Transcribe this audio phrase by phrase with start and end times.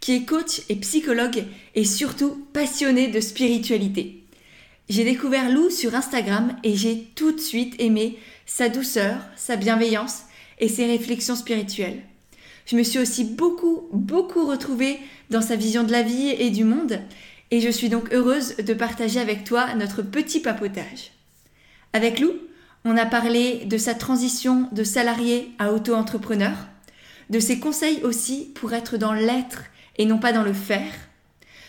[0.00, 4.22] qui est coach et psychologue et surtout passionné de spiritualité.
[4.88, 10.22] J'ai découvert Lou sur Instagram et j'ai tout de suite aimé sa douceur, sa bienveillance
[10.60, 12.02] et ses réflexions spirituelles.
[12.66, 14.98] Je me suis aussi beaucoup, beaucoup retrouvée
[15.30, 17.00] dans sa vision de la vie et du monde
[17.50, 21.12] et je suis donc heureuse de partager avec toi notre petit papotage.
[21.92, 22.32] Avec Lou,
[22.84, 26.54] on a parlé de sa transition de salarié à auto-entrepreneur,
[27.30, 29.64] de ses conseils aussi pour être dans l'être
[29.98, 30.92] et non pas dans le faire,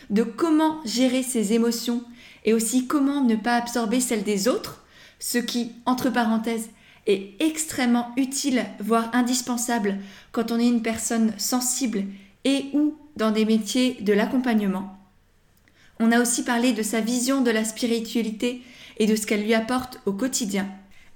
[0.09, 2.03] de comment gérer ses émotions
[2.45, 4.84] et aussi comment ne pas absorber celles des autres,
[5.19, 6.69] ce qui, entre parenthèses,
[7.08, 10.00] est extrêmement utile, voire indispensable
[10.31, 12.03] quand on est une personne sensible
[12.44, 14.97] et ou dans des métiers de l'accompagnement.
[16.00, 18.62] On a aussi parlé de sa vision de la spiritualité
[18.97, 20.67] et de ce qu'elle lui apporte au quotidien.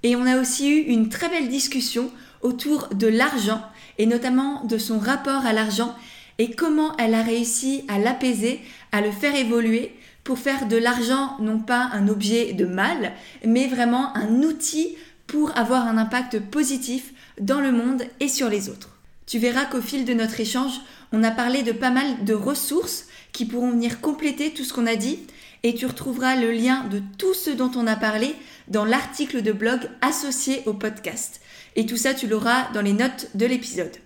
[0.02, 2.10] Et on a aussi eu une très belle discussion
[2.40, 3.62] autour de l'argent
[3.98, 5.94] et notamment de son rapport à l'argent
[6.42, 11.36] et comment elle a réussi à l'apaiser, à le faire évoluer pour faire de l'argent
[11.38, 13.12] non pas un objet de mal,
[13.46, 14.96] mais vraiment un outil
[15.28, 18.98] pour avoir un impact positif dans le monde et sur les autres.
[19.24, 20.80] Tu verras qu'au fil de notre échange,
[21.12, 24.88] on a parlé de pas mal de ressources qui pourront venir compléter tout ce qu'on
[24.88, 25.20] a dit
[25.62, 28.34] et tu retrouveras le lien de tout ce dont on a parlé
[28.66, 31.40] dans l'article de blog associé au podcast.
[31.76, 33.96] Et tout ça, tu l'auras dans les notes de l'épisode.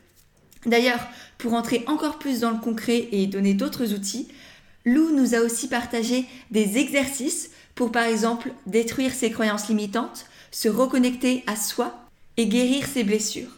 [0.66, 1.00] D'ailleurs,
[1.38, 4.28] pour entrer encore plus dans le concret et donner d'autres outils,
[4.84, 10.68] Lou nous a aussi partagé des exercices pour par exemple détruire ses croyances limitantes, se
[10.68, 13.56] reconnecter à soi et guérir ses blessures.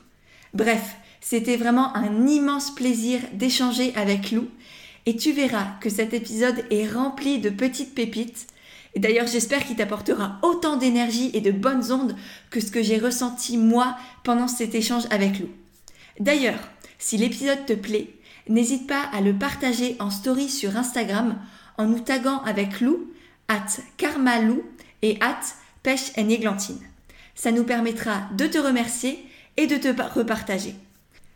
[0.55, 4.49] Bref, c'était vraiment un immense plaisir d'échanger avec Lou
[5.07, 8.47] et tu verras que cet épisode est rempli de petites pépites.
[8.97, 12.17] D'ailleurs, j'espère qu'il t'apportera autant d'énergie et de bonnes ondes
[12.51, 15.49] que ce que j'ai ressenti moi pendant cet échange avec Lou.
[16.21, 16.59] D'ailleurs,
[16.99, 18.11] si l'épisode te plaît,
[18.49, 21.39] n'hésite pas à le partager en story sur Instagram
[21.77, 23.11] en nous taguant avec Lou,
[23.49, 23.67] at
[23.97, 24.63] karmalou
[25.03, 25.41] et at
[25.83, 26.81] pêche églantine.
[27.35, 29.25] Ça nous permettra de te remercier
[29.57, 30.75] et de te repartager.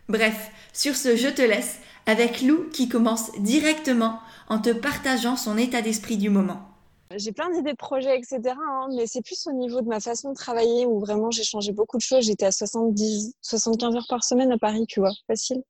[0.08, 5.56] Bref, sur ce, je te laisse avec Lou qui commence directement en te partageant son
[5.56, 6.71] état d'esprit du moment.
[7.16, 8.40] J'ai plein d'idées de projets, etc.
[8.46, 11.72] Hein, mais c'est plus au niveau de ma façon de travailler où vraiment j'ai changé
[11.72, 12.24] beaucoup de choses.
[12.24, 15.62] J'étais à 70, 75 heures par semaine à Paris, tu vois, facile.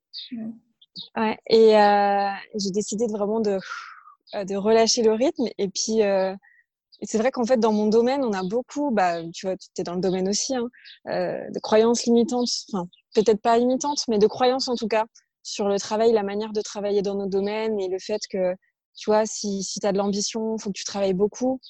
[1.17, 3.59] Ouais, et euh, j'ai décidé de vraiment de,
[4.35, 5.47] euh, de relâcher le rythme.
[5.59, 6.35] Et puis, euh,
[7.03, 9.83] c'est vrai qu'en fait, dans mon domaine, on a beaucoup, bah, tu vois, tu es
[9.83, 10.69] dans le domaine aussi, hein,
[11.09, 15.05] euh, de croyances limitantes, enfin, peut-être pas limitantes, mais de croyances en tout cas
[15.43, 18.55] sur le travail, la manière de travailler dans nos domaines et le fait que,
[18.97, 21.61] tu vois, si, si tu as de l'ambition, il faut que tu travailles beaucoup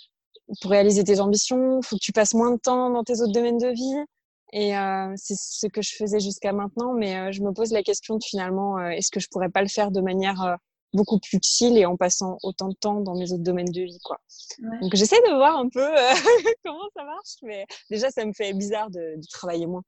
[0.60, 3.32] pour réaliser tes ambitions, il faut que tu passes moins de temps dans tes autres
[3.32, 4.04] domaines de vie.
[4.52, 7.82] Et euh, c'est ce que je faisais jusqu'à maintenant, mais euh, je me pose la
[7.82, 10.58] question de finalement, euh, est-ce que je pourrais pas le faire de manière
[10.92, 13.98] beaucoup plus chill et en passant autant de temps dans mes autres domaines de vie,
[14.04, 14.20] quoi.
[14.62, 14.78] Ouais.
[14.80, 15.80] Donc j'essaie de voir un peu
[16.66, 19.82] comment ça marche, mais déjà ça me fait bizarre de, de travailler moins.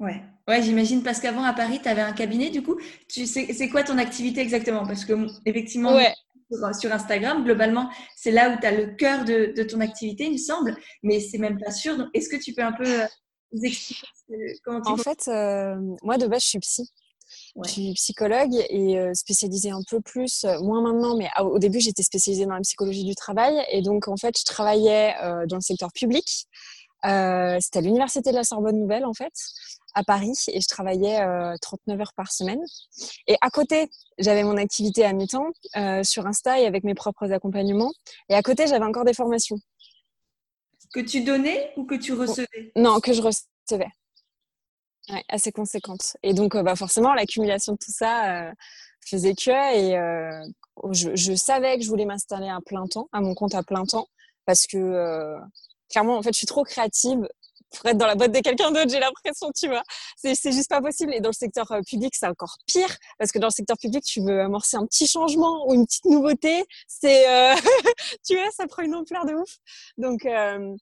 [0.00, 2.76] Ouais, ouais j'imagine parce qu'avant à Paris, tu avais un cabinet du coup.
[3.08, 4.84] Tu sais, c'est quoi ton activité exactement?
[4.84, 6.12] Parce que effectivement, ouais.
[6.50, 10.24] Sur, sur, Instagram, globalement, c'est là où tu as le cœur de, de, ton activité,
[10.24, 11.96] il me semble, mais c'est même pas sûr.
[11.96, 12.86] Donc, est-ce que tu peux un peu
[13.52, 14.06] nous expliquer
[14.64, 16.90] comment tu En fait, euh, moi de base, je suis psy.
[17.56, 17.66] Ouais.
[17.66, 21.80] Je suis psychologue et euh, spécialisée un peu plus, euh, moins maintenant, mais au début
[21.80, 25.56] j'étais spécialisée dans la psychologie du travail et donc en fait je travaillais euh, dans
[25.56, 26.46] le secteur public.
[27.04, 29.32] Euh, C'était à l'université de la Sorbonne Nouvelle en fait,
[29.94, 31.20] à Paris et je travaillais
[31.60, 32.60] 39 heures par semaine.
[33.26, 35.50] Et à côté, j'avais mon activité à mi-temps
[36.02, 37.92] sur Insta et avec mes propres accompagnements.
[38.28, 39.58] Et à côté, j'avais encore des formations.
[40.92, 42.72] Que tu donnais ou que tu recevais?
[42.76, 43.90] Non, que je recevais.
[45.08, 46.16] Ouais, assez conséquente.
[46.22, 48.52] Et donc, euh, bah, forcément, l'accumulation de tout ça euh,
[49.06, 49.50] faisait que.
[49.50, 50.44] Et euh,
[50.92, 53.84] je, je, savais que je voulais m'installer à plein temps, à mon compte à plein
[53.84, 54.08] temps,
[54.46, 55.38] parce que euh,
[55.88, 57.28] clairement, en fait, je suis trop créative
[57.76, 59.82] pour être dans la boîte de quelqu'un d'autre, j'ai l'impression, tu vois.
[60.16, 61.12] C'est juste pas possible.
[61.14, 64.20] Et dans le secteur public, c'est encore pire, parce que dans le secteur public, tu
[64.22, 67.54] veux amorcer un petit changement ou une petite nouveauté, c'est, euh,
[68.26, 69.58] tu vois, ça prend une ampleur de ouf.
[69.98, 70.76] Donc, euh,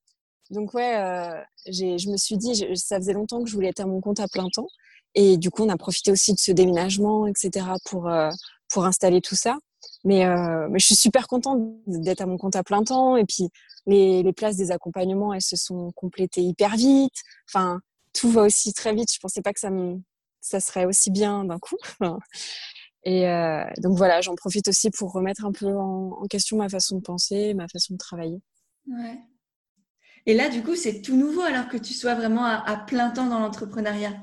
[0.51, 3.87] donc ouais, euh, je me suis dit, ça faisait longtemps que je voulais être à
[3.87, 4.69] mon compte à plein temps.
[5.15, 8.31] Et du coup, on a profité aussi de ce déménagement, etc., pour, euh,
[8.69, 9.56] pour installer tout ça.
[10.05, 13.17] Mais, euh, mais je suis super contente d'être à mon compte à plein temps.
[13.17, 13.49] Et puis,
[13.87, 17.15] les, les places des accompagnements, elles se sont complétées hyper vite.
[17.49, 17.81] Enfin,
[18.13, 19.13] tout va aussi très vite.
[19.13, 20.01] Je pensais pas que ça, me,
[20.41, 21.77] ça serait aussi bien d'un coup.
[23.05, 26.71] Et euh, donc voilà, j'en profite aussi pour remettre un peu en, en, question ma
[26.71, 28.41] façon de penser, ma façon de travailler.
[28.89, 29.19] Ouais.
[30.27, 33.11] Et là, du coup, c'est tout nouveau alors que tu sois vraiment à, à plein
[33.11, 34.15] temps dans l'entrepreneuriat?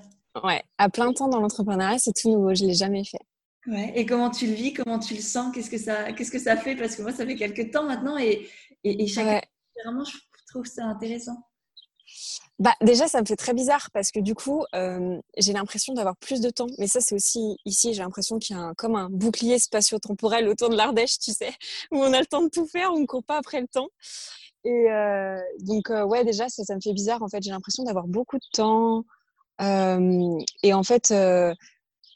[0.43, 2.55] Ouais, à plein temps dans l'entrepreneuriat, c'est tout nouveau.
[2.55, 3.19] Je l'ai jamais fait.
[3.67, 3.93] Ouais.
[3.95, 6.57] Et comment tu le vis Comment tu le sens Qu'est-ce que ça, qu'est-ce que ça
[6.57, 6.75] fait?
[6.75, 8.49] Parce que moi, ça fait quelques temps maintenant et,
[8.83, 9.43] et, et chacun, ouais.
[9.83, 10.17] vraiment, je
[10.47, 11.37] trouve ça intéressant.
[12.59, 16.15] Bah, déjà, ça me fait très bizarre parce que du coup, euh, j'ai l'impression d'avoir
[16.17, 16.67] plus de temps.
[16.77, 20.47] Mais ça, c'est aussi ici, j'ai l'impression qu'il y a un, comme un bouclier spatio-temporel
[20.47, 21.51] autour de l'Ardèche, tu sais,
[21.91, 23.89] où on a le temps de tout faire, on ne court pas après le temps.
[24.63, 27.23] Et euh, donc, euh, ouais, déjà, ça, ça me fait bizarre.
[27.23, 29.05] En fait, j'ai l'impression d'avoir beaucoup de temps.
[29.59, 31.13] Et en fait,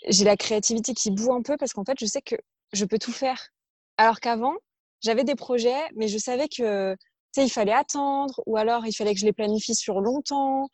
[0.07, 2.35] j'ai la créativité qui boue un peu parce qu'en fait, je sais que
[2.73, 3.49] je peux tout faire.
[3.97, 4.53] Alors qu'avant,
[5.01, 6.95] j'avais des projets, mais je savais que
[7.37, 10.69] il fallait attendre, ou alors il fallait que je les planifie sur longtemps,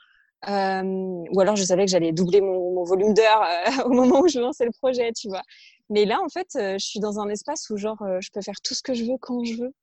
[0.47, 4.27] euh, ou alors je savais que j'allais doubler mon, volume d'heures euh, au moment où
[4.27, 5.41] je lançais le projet, tu vois.
[5.89, 8.61] Mais là, en fait, euh, je suis dans un espace où genre je peux faire
[8.63, 9.73] tout ce que je veux quand je veux,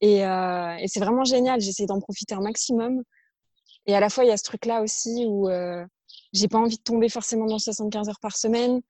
[0.00, 1.60] et, et c'est vraiment génial.
[1.60, 3.02] J'essaie d'en profiter un maximum.
[3.86, 5.48] Et à la fois, il y a ce truc-là aussi où
[6.34, 8.80] j'ai pas envie de tomber forcément dans 75 heures par semaine.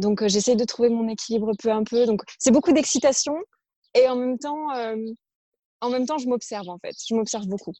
[0.00, 2.06] Donc, j'essaie de trouver mon équilibre peu à peu.
[2.06, 3.36] Donc, c'est beaucoup d'excitation.
[3.94, 4.96] Et en même temps, euh,
[5.80, 6.96] en même temps, je m'observe en fait.
[7.06, 7.72] Je m'observe beaucoup.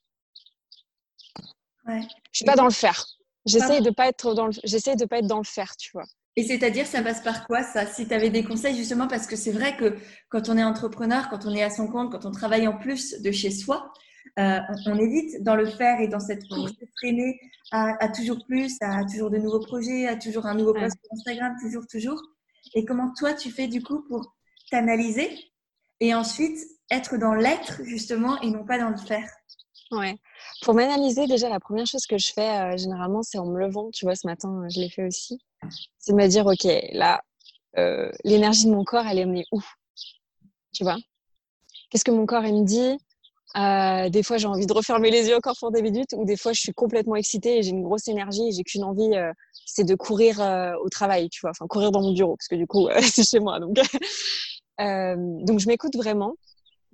[1.86, 2.02] Ouais.
[2.32, 3.04] Je suis pas dans le faire.
[3.46, 4.52] J'essaie de pas être dans le.
[4.62, 6.04] J'essaie de pas être dans le faire, tu vois.
[6.36, 7.86] Et c'est-à-dire, ça passe par quoi ça?
[7.86, 9.96] Si tu avais des conseils justement, parce que c'est vrai que
[10.28, 13.20] quand on est entrepreneur, quand on est à son compte, quand on travaille en plus
[13.20, 13.92] de chez soi,
[14.38, 17.40] euh, on, évite dans le faire et dans cette course freinée
[17.70, 21.12] à, à, toujours plus, à toujours de nouveaux projets, à toujours un nouveau post sur
[21.12, 22.20] Instagram, toujours, toujours.
[22.74, 24.34] Et comment toi, tu fais du coup pour
[24.70, 25.30] t'analyser
[26.00, 26.58] et ensuite
[26.90, 29.28] être dans l'être justement et non pas dans le faire?
[29.90, 30.16] Ouais.
[30.62, 33.90] Pour m'analyser, déjà, la première chose que je fais euh, généralement, c'est en me levant.
[33.92, 35.38] Tu vois, ce matin, je l'ai fait aussi.
[35.98, 37.22] C'est de me dire, OK, là,
[37.78, 39.62] euh, l'énergie de mon corps, elle est menée où?
[40.72, 40.96] Tu vois?
[41.90, 42.98] Qu'est-ce que mon corps, il me dit?
[43.56, 46.36] Euh, Des fois, j'ai envie de refermer les yeux encore pour des minutes, ou des
[46.36, 49.32] fois, je suis complètement excitée et j'ai une grosse énergie et j'ai qu'une envie, euh,
[49.66, 52.56] c'est de courir euh, au travail, tu vois, enfin, courir dans mon bureau, parce que
[52.56, 53.60] du coup, c'est chez moi.
[53.60, 53.76] Donc,
[54.78, 56.34] donc je m'écoute vraiment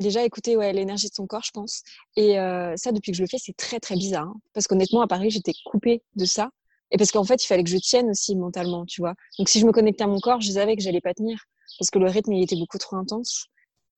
[0.01, 1.83] déjà écouter ouais, l'énergie de son corps, je pense.
[2.17, 4.27] Et euh, ça, depuis que je le fais, c'est très très bizarre.
[4.27, 4.41] Hein.
[4.53, 6.51] Parce qu'honnêtement, à Paris, j'étais coupée de ça.
[6.91, 9.15] Et parce qu'en fait, il fallait que je tienne aussi mentalement, tu vois.
[9.39, 11.39] Donc si je me connectais à mon corps, je savais que j'allais pas tenir.
[11.79, 13.47] Parce que le rythme, il était beaucoup trop intense.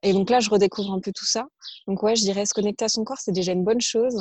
[0.02, 1.46] Et donc là, je redécouvre un peu tout ça.
[1.86, 4.16] Donc ouais, je dirais se connecter à son corps, c'est déjà une bonne chose.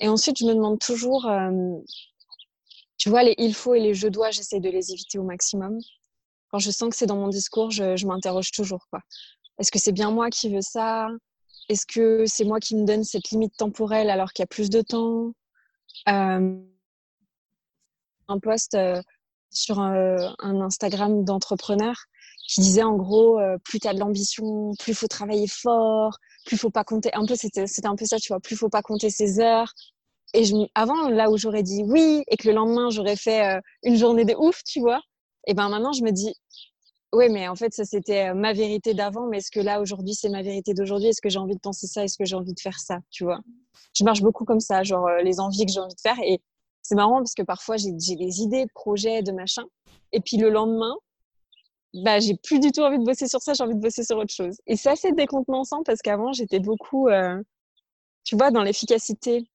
[0.00, 1.50] Et ensuite, je me demande toujours, euh,
[2.98, 5.78] tu vois, les il faut et les je dois, j'essaie de les éviter au maximum.
[6.50, 9.00] Quand je sens que c'est dans mon discours, je, je m'interroge toujours, quoi.
[9.58, 11.08] Est-ce que c'est bien moi qui veux ça?
[11.68, 14.70] Est-ce que c'est moi qui me donne cette limite temporelle alors qu'il y a plus
[14.70, 15.32] de temps?
[16.08, 16.56] Euh,
[18.28, 19.00] Un post euh,
[19.56, 21.94] sur un, un Instagram d'entrepreneur
[22.48, 26.56] qui disait en gros euh, plus tu as de l'ambition, plus faut travailler fort, plus
[26.56, 27.12] faut pas compter.
[27.14, 29.72] Un peu c'était un peu ça, tu vois, plus faut pas compter ses heures.
[30.34, 33.96] Et je, avant là où j'aurais dit oui et que le lendemain j'aurais fait une
[33.96, 35.00] journée de ouf, tu vois.
[35.46, 36.34] Et ben maintenant je me dis
[37.12, 39.26] oui, mais en fait, ça, c'était ma vérité d'avant.
[39.28, 41.08] Mais est-ce que là, aujourd'hui, c'est ma vérité d'aujourd'hui?
[41.08, 42.04] Est-ce que j'ai envie de penser ça?
[42.04, 42.98] Est-ce que j'ai envie de faire ça?
[43.10, 43.40] Tu vois?
[43.94, 46.18] Je marche beaucoup comme ça, genre euh, les envies que j'ai envie de faire.
[46.24, 46.40] Et
[46.86, 49.64] c'est marrant parce que parfois, j'ai des idées de projets, de machin.
[50.12, 50.94] Et puis le lendemain,
[51.94, 54.18] bah, j'ai plus du tout envie de bosser sur ça, j'ai envie de bosser sur
[54.18, 54.56] autre chose.
[54.66, 57.42] Et c'est assez décontenançant parce qu'avant, j'étais beaucoup, euh,
[58.24, 59.48] tu vois, dans l'efficacité,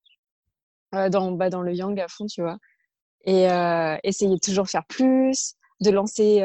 [0.96, 2.58] euh, dans, bah, dans le yang à fond, tu vois.
[3.26, 6.42] Et euh, essayer de toujours faire plus, de lancer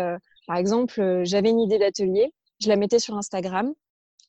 [0.47, 3.73] par exemple, euh, j'avais une idée d'atelier, je la mettais sur Instagram.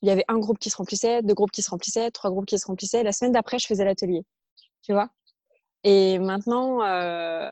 [0.02, 2.46] Il y avait un groupe qui se remplissait, deux groupes qui se remplissaient, trois groupes
[2.46, 3.02] qui se remplissaient.
[3.02, 4.24] La semaine d'après, je faisais l'atelier.
[4.82, 5.08] Tu vois
[5.84, 7.48] Et maintenant, euh,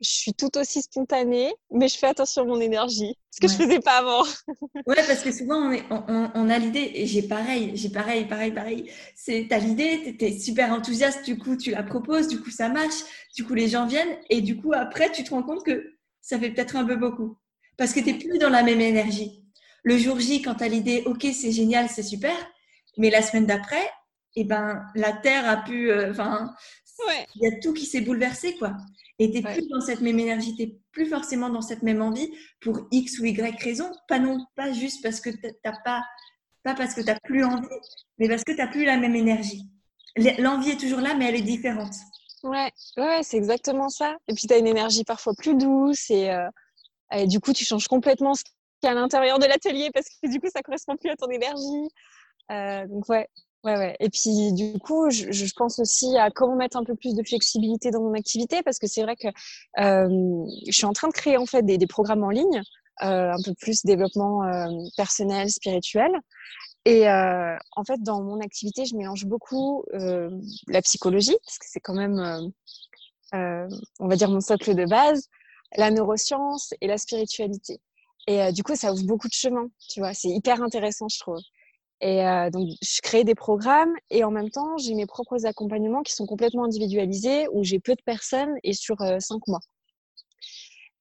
[0.00, 3.52] je suis tout aussi spontanée, mais je fais attention à mon énergie, ce que ouais.
[3.52, 4.22] je faisais pas avant.
[4.86, 8.26] ouais, parce que souvent on, est, on, on a l'idée, et j'ai pareil, j'ai pareil,
[8.26, 8.90] pareil, pareil.
[9.14, 13.02] C'est t'as l'idée, t'es super enthousiaste, du coup tu la proposes, du coup ça marche,
[13.34, 16.38] du coup les gens viennent, et du coup après tu te rends compte que ça
[16.38, 17.36] fait peut-être un peu beaucoup
[17.80, 19.42] parce que tu n'es plus dans la même énergie.
[19.84, 22.36] Le jour J, quand tu as l'idée, OK, c'est génial, c'est super,
[22.98, 23.90] mais la semaine d'après,
[24.36, 25.90] eh ben, la Terre a pu.
[25.90, 26.46] Euh, enfin, euh,
[27.08, 27.26] ouais.
[27.36, 28.76] il y a tout qui s'est bouleversé, quoi.
[29.18, 29.54] Et tu n'es ouais.
[29.54, 32.30] plus dans cette même énergie, tu n'es plus forcément dans cette même envie
[32.60, 33.90] pour X ou Y raison.
[34.08, 36.02] Pas non, pas juste parce que tu n'as pas,
[36.62, 37.68] pas parce que tu n'as plus envie,
[38.18, 39.62] mais parce que tu n'as plus la même énergie.
[40.38, 41.94] L'envie est toujours là, mais elle est différente.
[42.42, 44.16] Ouais, ouais c'est exactement ça.
[44.28, 46.30] Et puis tu as une énergie parfois plus douce et.
[46.30, 46.48] Euh
[47.12, 48.42] et du coup, tu changes complètement ce
[48.82, 51.90] à l'intérieur de l'atelier parce que du coup, ça correspond plus à ton énergie.
[52.50, 53.28] Euh, donc, ouais,
[53.64, 53.96] ouais, ouais.
[54.00, 57.90] Et puis, du coup, je, pense aussi à comment mettre un peu plus de flexibilité
[57.90, 59.28] dans mon activité parce que c'est vrai que
[59.78, 62.62] je suis en train de créer en fait des, programmes en ligne,
[62.98, 64.42] un peu plus développement
[64.96, 66.10] personnel, spirituel.
[66.84, 71.94] Et en fait, dans mon activité, je mélange beaucoup la psychologie, parce que c'est quand
[71.94, 72.52] même,
[73.32, 75.28] on va dire, mon socle de base,
[75.76, 77.80] la neuroscience et la spiritualité.
[78.26, 80.14] Et du coup, ça ouvre beaucoup de chemins, tu vois.
[80.14, 81.40] C'est hyper intéressant, je trouve.
[82.00, 86.02] Et euh, donc, je crée des programmes et en même temps, j'ai mes propres accompagnements
[86.02, 89.60] qui sont complètement individualisés, où j'ai peu de personnes et sur euh, cinq mois.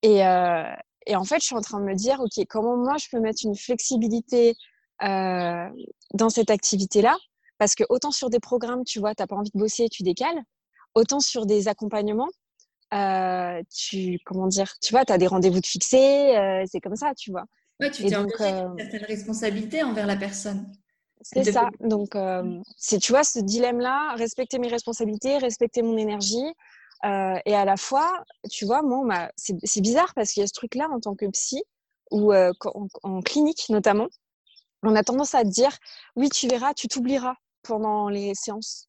[0.02, 0.64] Et, euh,
[1.06, 3.20] et, en fait, je suis en train de me dire, OK, comment moi, je peux
[3.20, 4.56] mettre une flexibilité
[5.02, 7.18] dans cette activité-là?
[7.58, 10.04] Parce que autant sur des programmes, tu vois, tu n'as pas envie de bosser, tu
[10.04, 10.44] décales.
[10.96, 12.30] Autant sur des accompagnements,
[13.70, 16.34] tu comment dire tu vois tu as des rendez-vous de fixés
[16.66, 17.46] c'est comme ça tu vois
[17.80, 20.72] ouais tu t'es engagé euh, une certaine responsabilité envers la personne
[21.22, 21.52] c'est de...
[21.52, 26.54] ça donc euh, c'est tu vois ce dilemme là respecter mes responsabilités respecter mon énergie
[27.06, 30.54] euh, et à la fois tu vois moi c'est bizarre parce qu'il y a ce
[30.54, 31.64] truc là en tant que psy
[32.12, 34.08] ou en, en clinique notamment
[34.84, 35.78] on a tendance à te dire
[36.16, 38.88] oui tu verras tu t'oublieras pendant les séances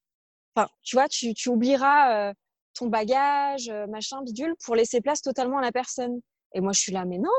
[0.55, 2.33] enfin tu vois tu, tu oublieras
[2.75, 6.21] ton bagage, euh, machin, bidule, pour laisser place totalement à la personne.
[6.55, 7.31] Et moi, je suis là, mais non.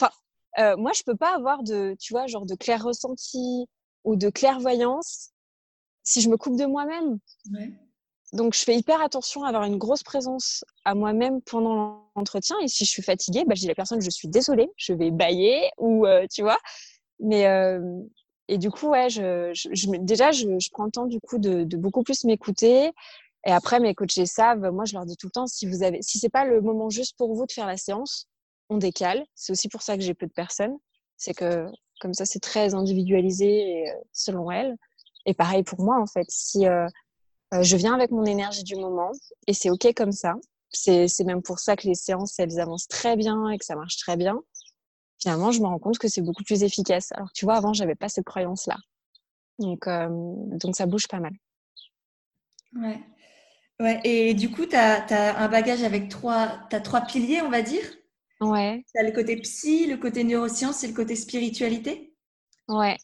[0.00, 0.12] Enfin,
[0.58, 3.66] euh, moi, je peux pas avoir de, tu vois, genre de clair ressenti
[4.04, 5.30] ou de clairvoyance
[6.02, 7.18] si je me coupe de moi-même.
[7.52, 7.72] Ouais.
[8.32, 12.56] Donc, je fais hyper attention à avoir une grosse présence à moi-même pendant l'entretien.
[12.62, 14.92] Et si je suis fatiguée, bah, je dis à la personne, je suis désolée, je
[14.92, 16.58] vais bailler ou, euh, tu vois.
[17.18, 17.80] Mais, euh,
[18.46, 21.38] et du coup, ouais, je, je, je déjà, je, je, prends le temps, du coup,
[21.38, 22.92] de, de beaucoup plus m'écouter
[23.46, 26.02] et après, mes coachés savent, moi, je leur dis tout le temps, si vous avez,
[26.02, 28.26] si c'est pas le moment juste pour vous de faire la séance,
[28.68, 29.24] on décale.
[29.34, 30.76] C'est aussi pour ça que j'ai peu de personnes.
[31.16, 31.66] C'est que,
[32.00, 34.76] comme ça, c'est très individualisé euh, selon elles.
[35.26, 36.26] Et pareil pour moi, en fait.
[36.28, 36.86] Si euh,
[37.54, 39.12] euh, je viens avec mon énergie du moment
[39.46, 40.34] et c'est OK comme ça,
[40.72, 43.96] c'est, même pour ça que les séances, elles avancent très bien et que ça marche
[43.96, 44.40] très bien.
[45.20, 47.12] Finalement, je me rends compte que c'est beaucoup plus efficace.
[47.12, 48.76] Alors, tu vois, avant, j'avais pas cette croyance-là.
[49.58, 51.32] Donc, donc, ça bouge pas mal.
[52.74, 53.00] Ouais.
[53.80, 57.50] Ouais, et du coup, tu as, as, un bagage avec trois, as trois piliers, on
[57.50, 57.82] va dire?
[58.40, 58.84] Ouais.
[58.92, 62.14] Tu as le côté psy, le côté neurosciences et le côté spiritualité.
[62.68, 62.96] Ouais.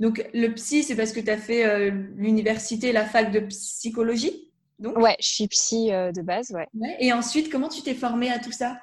[0.00, 4.48] Donc, le psy, c'est parce que tu as fait euh, l'université, la fac de psychologie
[4.78, 4.98] donc?
[4.98, 6.66] Ouais, je suis psy euh, de base, ouais.
[6.74, 6.96] ouais.
[6.98, 8.80] Et ensuite, comment tu t'es formée à tout ça?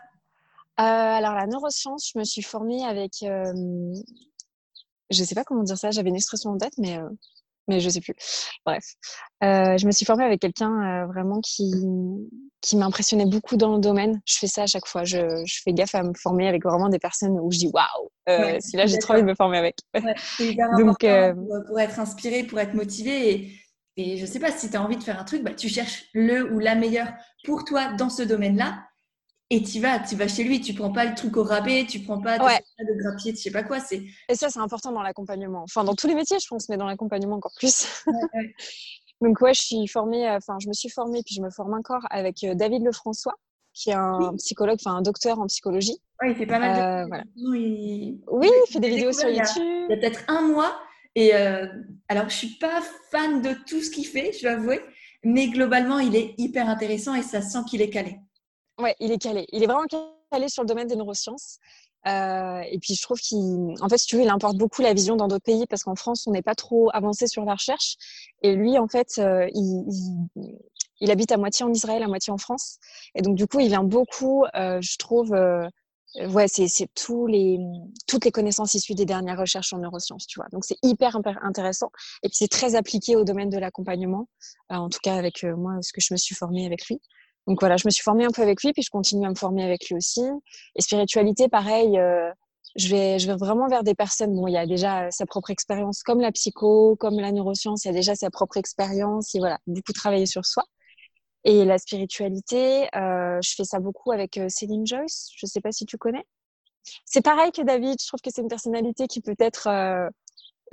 [0.80, 3.18] Euh, Alors, la neuroscience, je me suis formée avec.
[3.22, 6.98] Je sais pas comment dire ça, j'avais une expression en tête, mais
[7.70, 8.14] mais je sais plus.
[8.66, 8.84] Bref,
[9.44, 11.72] euh, je me suis formée avec quelqu'un euh, vraiment qui
[12.62, 14.20] qui m'impressionnait beaucoup dans le domaine.
[14.26, 15.06] Je fais ça à chaque fois.
[15.06, 18.10] Je, je fais gaffe à me former avec vraiment des personnes où je dis waouh,
[18.28, 19.76] euh, ouais, si là j'ai trop envie de me former avec.
[19.94, 23.52] Ouais, c'est Donc pour, pour, être inspiré, pour être motivé et
[24.00, 26.06] et je sais pas si tu as envie de faire un truc, bah, tu cherches
[26.14, 27.12] le ou la meilleure
[27.44, 28.86] pour toi dans ce domaine-là
[29.50, 32.00] et tu vas, tu vas chez lui, tu prends pas le truc au rabais, tu
[32.00, 32.60] prends pas ouais.
[32.80, 33.80] de grappier, je sais pas quoi.
[33.80, 35.64] C'est et ça c'est important dans l'accompagnement.
[35.64, 38.04] Enfin dans tous les métiers je pense, mais dans l'accompagnement encore plus.
[38.06, 38.56] Ouais, ouais.
[39.22, 42.06] Donc ouais, je suis formée, enfin je me suis formée puis je me forme encore
[42.10, 43.36] avec euh, David Lefrançois,
[43.74, 44.38] qui est un oui.
[44.38, 45.98] psychologue, enfin un docteur en psychologie.
[46.26, 46.82] Il fait pas mal de.
[46.82, 47.24] Euh, voilà.
[47.36, 48.22] il...
[48.28, 49.64] Oui, il fait des vidéos sur YouTube.
[49.64, 50.80] Il y a, a peut-être un mois.
[51.16, 51.66] Et euh,
[52.08, 54.80] alors je suis pas fan de tout ce qu'il fait, je dois avouer,
[55.24, 58.20] mais globalement il est hyper intéressant et ça sent qu'il est calé.
[58.80, 59.46] Ouais, il est calé.
[59.52, 59.86] Il est vraiment
[60.32, 61.60] calé sur le domaine des neurosciences.
[62.08, 65.18] Euh, et puis je trouve qu'en fait, si tu veux, il importe beaucoup la vision
[65.18, 67.98] dans d'autres pays parce qu'en France, on n'est pas trop avancé sur la recherche.
[68.42, 72.78] Et lui, en fait, euh, il, habite à moitié en Israël, à moitié en France.
[73.16, 75.68] Et donc, du coup, il vient beaucoup, euh, je trouve, euh,
[76.30, 77.60] ouais, c'est tous les,
[78.08, 80.48] toutes les connaissances issues des dernières recherches en neurosciences, tu vois.
[80.54, 81.92] Donc, c'est hyper intéressant.
[82.24, 84.30] Et puis, c'est très appliqué au domaine de l'accompagnement,
[84.70, 87.02] en tout cas avec moi, ce que je me suis formée avec lui.
[87.48, 89.36] Donc voilà, je me suis formée un peu avec lui, puis je continue à me
[89.36, 90.22] former avec lui aussi.
[90.76, 92.32] Et spiritualité, pareil, euh,
[92.76, 94.36] je, vais, je vais vraiment vers des personnes.
[94.36, 97.88] Bon, il y a déjà sa propre expérience, comme la psycho, comme la neuroscience, il
[97.88, 99.34] y a déjà sa propre expérience.
[99.36, 100.64] Et voilà, beaucoup travailler sur soi.
[101.46, 105.32] Et la spiritualité, euh, je fais ça beaucoup avec euh, Céline Joyce.
[105.36, 106.26] Je ne sais pas si tu connais.
[107.06, 108.02] C'est pareil que David.
[108.02, 110.10] Je trouve que c'est une personnalité qui peut être euh,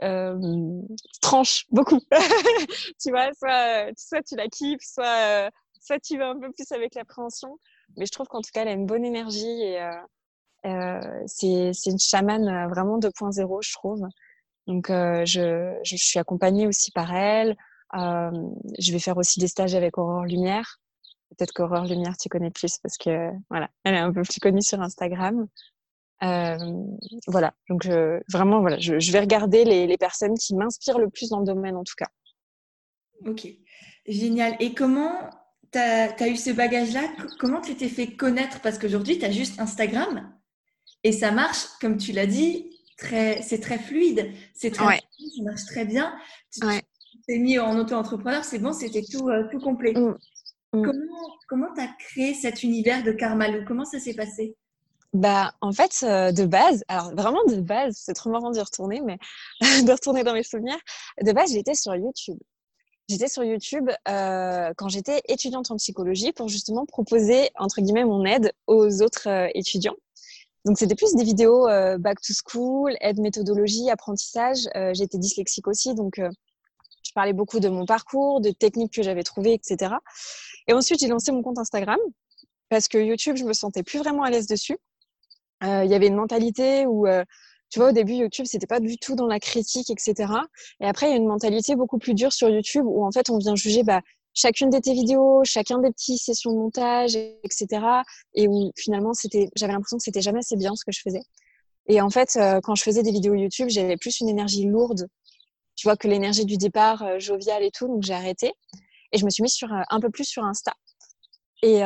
[0.02, 0.82] euh,
[1.20, 2.00] tranche beaucoup.
[3.00, 5.50] tu vois, soit, soit tu la kiffes, soit
[5.86, 7.58] soit tu vas un peu plus avec l'appréhension.
[7.96, 9.92] Mais je trouve qu'en tout cas, elle a une bonne énergie et euh,
[10.66, 14.02] euh, c'est une chamane vraiment 2.0, je trouve.
[14.66, 17.56] Donc, euh, je, je, suis accompagnée aussi par elle.
[17.94, 18.30] Euh,
[18.78, 20.80] je vais faire aussi des stages avec Aurore Lumière.
[21.30, 24.62] Peut-être qu'Aurore Lumière, tu connais plus parce que voilà, elle est un peu plus connue
[24.62, 25.46] sur Instagram.
[26.20, 27.86] voilà, donc
[28.32, 31.76] vraiment, voilà, je, vais regarder les, les personnes qui m'inspirent le plus dans le domaine
[31.76, 32.08] en tout cas.
[33.24, 33.46] Ok,
[34.06, 34.56] génial.
[34.58, 35.30] Et comment
[35.76, 37.02] tu as, eu ce bagage-là?
[37.38, 38.60] Comment tu t'es fait connaître?
[38.60, 40.32] Parce qu'aujourd'hui, tu as juste Instagram
[41.04, 45.84] et ça marche, comme tu l'as dit, c'est très fluide, c'est très ça marche très
[45.84, 46.14] bien.
[46.52, 46.60] Tu
[47.26, 49.92] t'es mis en auto-entrepreneur, c'est bon, c'était tout, euh, tout complet.
[49.92, 50.16] Mmh.
[50.72, 50.92] Mmh.
[51.48, 54.56] Comment tu as créé cet univers de Karmalou Comment ça s'est passé?
[55.12, 59.00] Bah, en fait, euh, de base, alors vraiment de base, c'est trop marrant d'y retourner,
[59.00, 59.18] mais
[59.84, 60.78] de retourner dans mes souvenirs.
[61.22, 62.38] De base, j'étais sur YouTube.
[63.08, 68.24] J'étais sur YouTube euh, quand j'étais étudiante en psychologie pour justement proposer, entre guillemets, mon
[68.24, 69.94] aide aux autres euh, étudiants.
[70.66, 74.58] Donc, c'était plus des vidéos euh, back to school, aide méthodologie, apprentissage.
[74.74, 76.28] Euh, j'étais dyslexique aussi, donc euh,
[77.04, 79.94] je parlais beaucoup de mon parcours, de techniques que j'avais trouvées, etc.
[80.66, 82.00] Et ensuite, j'ai lancé mon compte Instagram
[82.68, 84.76] parce que YouTube, je me sentais plus vraiment à l'aise dessus.
[85.62, 87.06] Il y avait une mentalité où
[87.76, 90.32] tu vois, au début, YouTube, c'était pas du tout dans la critique, etc.
[90.80, 93.28] Et après, il y a une mentalité beaucoup plus dure sur YouTube où en fait,
[93.28, 94.00] on vient juger bah,
[94.32, 97.84] chacune de tes vidéos, chacun des petites sessions de montage, etc.
[98.32, 99.12] Et où finalement,
[99.56, 101.20] j'avais l'impression que c'était jamais assez bien ce que je faisais.
[101.86, 105.06] Et en fait, euh, quand je faisais des vidéos YouTube, j'avais plus une énergie lourde,
[105.74, 107.88] tu vois, que l'énergie du départ, euh, joviale et tout.
[107.88, 108.54] Donc j'ai arrêté
[109.12, 110.72] et je me suis mise sur euh, un peu plus sur Insta.
[111.62, 111.82] Et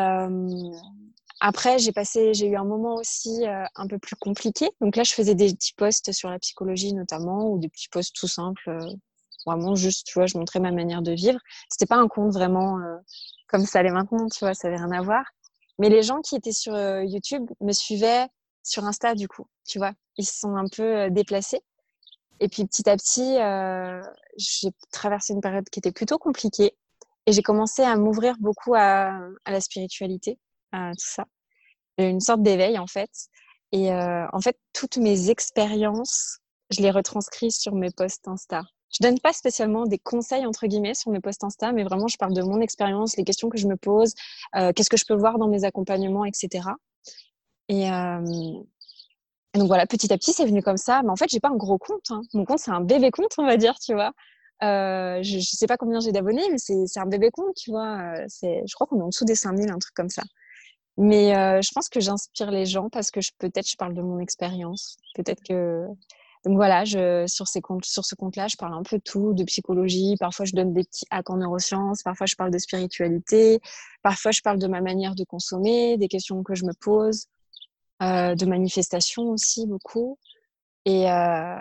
[1.41, 4.71] après, j'ai passé, j'ai eu un moment aussi euh, un peu plus compliqué.
[4.83, 8.15] Donc là, je faisais des petits posts sur la psychologie notamment, ou des petits posts
[8.15, 8.93] tout simples, euh,
[9.47, 11.41] vraiment juste, tu vois, je montrais ma manière de vivre.
[11.71, 12.97] C'était pas un compte vraiment euh,
[13.49, 15.25] comme ça l'est maintenant, tu vois, ça avait rien à voir.
[15.79, 18.27] Mais les gens qui étaient sur YouTube me suivaient
[18.63, 21.63] sur Insta du coup, tu vois, ils se sont un peu déplacés.
[22.41, 23.37] Et puis petit à petit,
[24.37, 26.77] j'ai traversé une période qui était plutôt compliquée
[27.25, 30.39] et j'ai commencé à m'ouvrir beaucoup à, à la spiritualité
[30.73, 31.25] tout ça.
[31.99, 33.11] Une sorte d'éveil en fait.
[33.73, 36.39] Et euh, en fait, toutes mes expériences,
[36.71, 38.63] je les retranscris sur mes posts Insta.
[38.93, 42.17] Je donne pas spécialement des conseils entre guillemets sur mes posts Insta, mais vraiment je
[42.17, 44.15] parle de mon expérience, les questions que je me pose,
[44.56, 46.65] euh, qu'est-ce que je peux voir dans mes accompagnements, etc.
[47.69, 48.21] Et, euh,
[49.54, 51.02] donc voilà, petit à petit, c'est venu comme ça.
[51.02, 52.11] Mais en fait, j'ai pas un gros compte.
[52.11, 52.23] Hein.
[52.35, 54.13] Mon compte, c'est un bébé compte, on va dire, tu vois.
[54.63, 58.15] Euh, je, je sais pas combien j'ai d'abonnés, mais c'est un bébé compte, tu vois.
[58.26, 60.23] Je crois qu'on est en dessous des 5000, un truc comme ça.
[60.97, 64.19] Mais euh, je pense que j'inspire les gens parce que peut-être je parle de mon
[64.19, 64.97] expérience.
[65.15, 65.87] Peut-être que.
[66.45, 69.35] Donc voilà, je, sur, ces comptes, sur ce compte-là, je parle un peu de tout,
[69.35, 70.17] de psychologie.
[70.19, 72.03] Parfois, je donne des petits hacks en neurosciences.
[72.03, 73.61] Parfois, je parle de spiritualité.
[74.03, 77.26] Parfois, je parle de ma manière de consommer, des questions que je me pose,
[78.03, 80.19] euh, de manifestations aussi beaucoup.
[80.87, 81.57] Et, euh,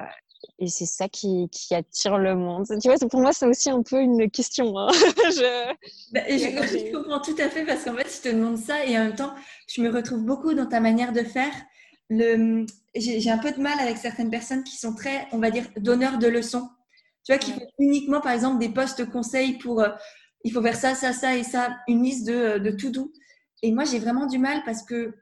[0.57, 2.65] et c'est ça qui, qui, attire le monde.
[2.81, 4.77] Tu vois, pour moi, c'est aussi un peu une question.
[4.77, 4.89] Hein.
[6.11, 6.37] Bah, je...
[6.37, 9.15] je, comprends tout à fait parce qu'en fait, je te demande ça et en même
[9.15, 9.33] temps,
[9.67, 11.53] je me retrouve beaucoup dans ta manière de faire.
[12.09, 12.65] Le...
[12.95, 16.17] J'ai un peu de mal avec certaines personnes qui sont très, on va dire, donneurs
[16.17, 16.67] de leçons.
[17.23, 19.89] Tu vois, qui font uniquement, par exemple, des postes conseils pour euh,
[20.43, 23.11] il faut faire ça, ça, ça et ça, une liste de, euh, de tout doux.
[23.61, 25.13] Et moi, j'ai vraiment du mal parce que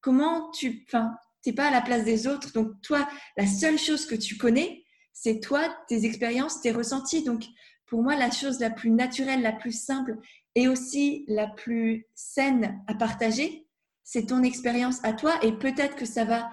[0.00, 0.84] comment tu.
[0.86, 1.14] Enfin,
[1.46, 2.52] n'es pas à la place des autres.
[2.52, 7.24] Donc, toi, la seule chose que tu connais, c'est toi, tes expériences, tes ressentis.
[7.24, 7.44] Donc,
[7.86, 10.16] pour moi, la chose la plus naturelle, la plus simple
[10.54, 13.66] et aussi la plus saine à partager,
[14.04, 15.34] c'est ton expérience à toi.
[15.42, 16.50] Et peut-être que ça va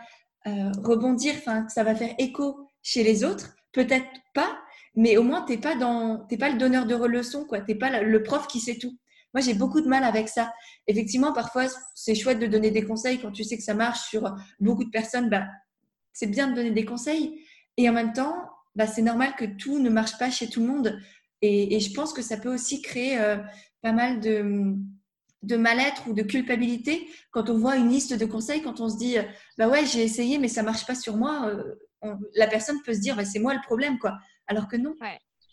[0.47, 3.56] euh, rebondir, enfin, ça va faire écho chez les autres.
[3.71, 4.60] Peut-être pas,
[4.95, 8.02] mais au moins, tu n'es pas, dans, pas le donneur de leçons, tu n'es pas
[8.02, 8.97] le prof qui sait tout.
[9.34, 10.52] Moi, j'ai beaucoup de mal avec ça.
[10.88, 14.36] Effectivement, parfois, c'est chouette de donner des conseils quand tu sais que ça marche sur
[14.60, 15.30] beaucoup de personnes.
[15.30, 15.46] Bah,
[16.13, 17.44] c'est bien de donner des conseils.
[17.78, 18.36] Et en même temps,
[18.76, 21.00] bah, c'est normal que tout ne marche pas chez tout le monde.
[21.42, 23.38] Et, je pense que ça peut aussi créer euh,
[23.82, 28.82] pas mal de, mal-être ou de culpabilité quand on voit une liste de conseils, quand
[28.82, 29.15] on se dit
[29.58, 33.00] bah ouais j'ai essayé mais ça marche pas sur moi, euh, la personne peut se
[33.00, 34.94] dire bah, c'est moi le problème quoi, alors que non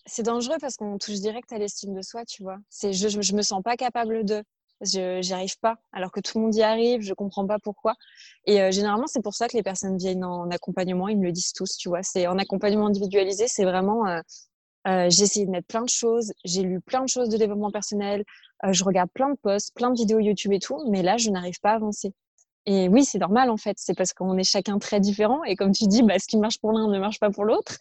[0.06, 2.58] c'est dangereux parce qu'on touche direct à l'estime de soi, tu vois.
[2.68, 4.42] C'est je, je, me sens pas capable de,
[4.80, 7.94] je j'y arrive pas, alors que tout le monde y arrive, je comprends pas pourquoi.
[8.46, 11.32] Et euh, généralement, c'est pour ça que les personnes viennent en accompagnement, ils me le
[11.32, 12.02] disent tous, tu vois.
[12.02, 14.20] C'est en accompagnement individualisé, c'est vraiment euh,
[14.88, 17.72] euh, j'ai essayé de mettre plein de choses, j'ai lu plein de choses de développement
[17.72, 18.24] personnel,
[18.70, 21.58] je regarde plein de posts, plein de vidéos YouTube et tout, mais là, je n'arrive
[21.60, 22.12] pas à avancer.
[22.66, 25.72] Et oui, c'est normal en fait, c'est parce qu'on est chacun très différent et comme
[25.72, 27.78] tu dis, bah, ce qui marche pour l'un ne marche pas pour l'autre.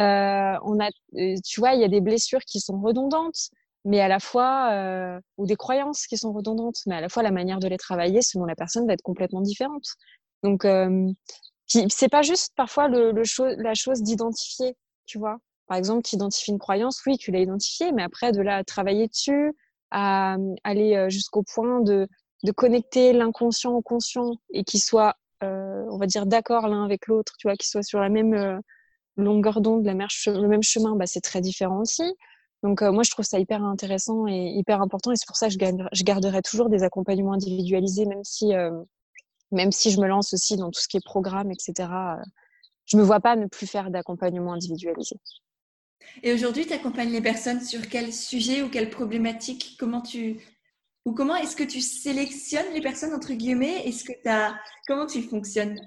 [0.00, 3.50] Euh, on a, euh, tu vois, il y a des blessures qui sont redondantes,
[3.84, 7.22] mais à la fois, euh, ou des croyances qui sont redondantes, mais à la fois
[7.22, 9.84] la manière de les travailler selon la personne va être complètement différente.
[10.42, 11.10] Donc, euh,
[11.66, 13.22] c'est pas juste parfois le, le
[13.62, 14.76] la chose d'identifier,
[15.06, 15.38] tu vois.
[15.66, 19.08] Par exemple, tu identifies une croyance, oui, tu l'as identifiée, mais après, de là travailler
[19.08, 19.54] dessus,
[19.90, 22.08] à aller jusqu'au point de,
[22.44, 27.34] de connecter l'inconscient au conscient et qu'il soit on va dire, d'accord l'un avec l'autre,
[27.38, 28.60] tu vois, qu'ils soient sur la même
[29.16, 32.04] longueur d'onde, le même chemin, bah, c'est très différent aussi.
[32.62, 35.54] Donc moi, je trouve ça hyper intéressant et hyper important, et c'est pour ça que
[35.54, 38.52] je, garderai toujours des accompagnements individualisés, même si,
[39.50, 41.88] même si je me lance aussi dans tout ce qui est programme, etc.
[42.86, 45.16] je me vois pas ne plus faire d'accompagnement individualisé.
[46.22, 49.76] Et aujourd'hui, tu accompagnes les personnes sur quel sujet ou quelle problématique?
[49.78, 50.40] Comment tu
[51.04, 53.86] ou comment est-ce que tu sélectionnes les personnes entre guillemets?
[53.86, 54.54] Est-ce que as
[54.86, 55.80] comment tu fonctionnes?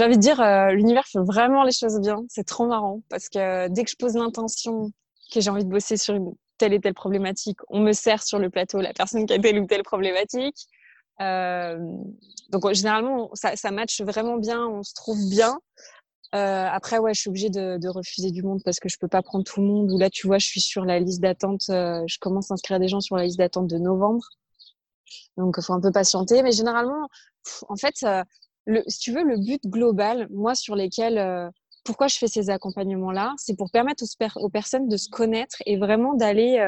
[0.00, 2.24] J'ai envie de dire, euh, l'univers fait vraiment les choses bien.
[2.30, 4.92] C'est trop marrant parce que dès que je pose l'intention
[5.30, 6.18] que j'ai envie de bosser sur
[6.56, 9.58] telle et telle problématique, on me sert sur le plateau la personne qui a telle
[9.58, 10.56] ou telle problématique.
[11.20, 11.78] Euh,
[12.48, 15.60] donc généralement, ça, matche vraiment bien, on se trouve bien.
[16.34, 19.20] Euh, après, ouais, je suis obligée de, refuser du monde parce que je peux pas
[19.20, 19.92] prendre tout le monde.
[19.92, 21.64] Ou là, tu vois, je suis sur la liste d'attente.
[21.68, 24.24] Euh, je commence à inscrire des gens sur la liste d'attente de novembre.
[25.36, 26.42] Donc, faut un peu patienter.
[26.42, 27.06] Mais généralement,
[27.68, 28.24] en fait, euh,
[28.86, 31.48] si tu veux, le but global, moi, sur lesquels, euh,
[31.84, 34.04] pourquoi je fais ces accompagnements-là, c'est pour permettre
[34.36, 36.58] aux, personnes de se connaître et vraiment d'aller,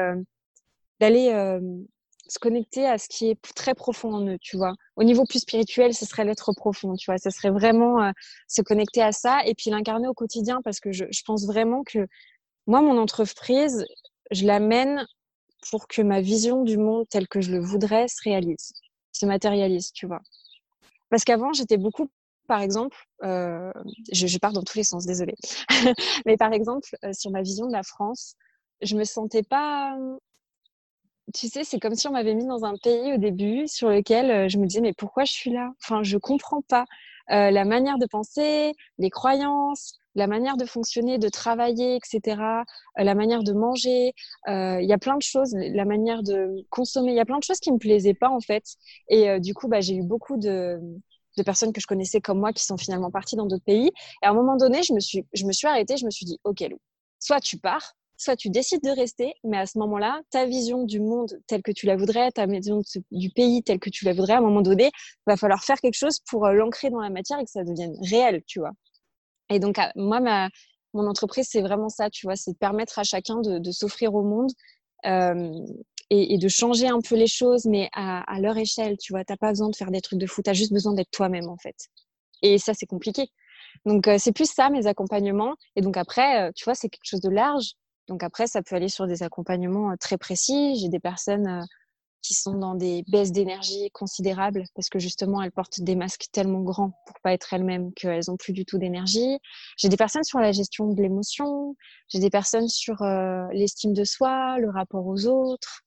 [0.99, 1.31] d'aller
[2.27, 4.73] se connecter à ce qui est très profond en eux, tu vois.
[4.95, 7.17] Au niveau plus spirituel, ce serait l'être profond, tu vois.
[7.17, 8.11] Ce serait vraiment euh,
[8.47, 11.83] se connecter à ça et puis l'incarner au quotidien parce que je, je, pense vraiment
[11.83, 12.07] que
[12.67, 13.85] moi, mon entreprise,
[14.31, 15.05] je l'amène
[15.69, 18.73] pour que ma vision du monde telle que je le voudrais se réalise,
[19.11, 20.21] se matérialise, tu vois.
[21.13, 22.09] Parce qu'avant, j'étais beaucoup,
[22.47, 23.71] par exemple, euh,
[24.11, 25.35] je, je, pars dans tous les sens, désolée,
[26.25, 28.33] mais par exemple, euh, sur ma vision de la France,
[28.81, 29.95] je me sentais pas
[31.35, 34.31] tu sais, c'est comme si on m'avait mis dans un pays au début sur lequel
[34.31, 35.71] euh, je me disais, mais pourquoi je suis là?
[35.83, 36.85] Enfin, je comprends pas.
[37.29, 42.41] La manière de penser, les croyances, la manière de fonctionner, de travailler, etc.,
[42.99, 44.13] euh, la manière de manger,
[44.47, 47.43] il y a plein de choses, la manière de consommer, il y a plein de
[47.43, 48.63] choses qui me plaisaient pas en fait.
[49.09, 50.79] Et du coup, bah, j'ai eu beaucoup de,
[51.45, 53.91] personnes que je connaissais comme moi qui sont finalement parties dans d'autres pays.
[54.21, 56.77] Et à un moment donné, je me suis, arrêtée, je me suis dit, ok Lou,
[57.19, 60.99] soit tu pars, soit tu décides de rester, mais à ce moment-là, ta vision du
[60.99, 64.33] monde telle que tu la voudrais, ta vision du pays telle que tu la voudrais,
[64.33, 64.91] à un moment donné,
[65.25, 67.95] va falloir faire quelque chose pour euh, l'ancrer dans la matière et que ça devienne
[68.01, 68.71] réel, tu vois.
[69.49, 70.49] Et donc, moi, ma,
[70.93, 74.23] mon entreprise, c'est vraiment ça, tu vois, c'est de permettre à chacun de, s'offrir au
[74.23, 74.51] monde
[76.09, 79.23] et, de changer un peu les choses, mais à, leur échelle, tu vois.
[79.25, 81.49] T'as pas besoin de faire des trucs de fou, tu as juste besoin d'être toi-même,
[81.49, 81.75] en fait.
[82.41, 83.27] Et ça, c'est compliqué.
[83.85, 85.55] Donc, c'est plus ça, mes accompagnements.
[85.75, 87.73] Et donc, après, tu vois, c'est quelque chose de large.
[88.07, 90.75] Donc après, ça peut aller sur des accompagnements très précis.
[90.75, 91.65] J'ai des personnes
[92.23, 96.61] qui sont dans des baisses d'énergie considérables parce que justement, elles portent des masques tellement
[96.61, 99.37] grands pour pas être elles-mêmes qu'elles ont plus du tout d'énergie.
[99.77, 101.75] J'ai des personnes sur la gestion de l'émotion.
[102.07, 103.03] J'ai des personnes sur
[103.51, 105.81] l'estime de soi, le rapport aux autres,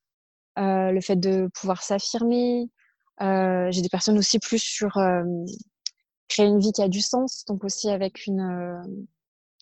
[0.58, 2.68] euh, le fait de pouvoir s'affirmer.
[3.22, 4.98] Euh, j'ai des personnes aussi plus sur
[6.28, 8.82] créer une vie qui a du sens, donc aussi avec une,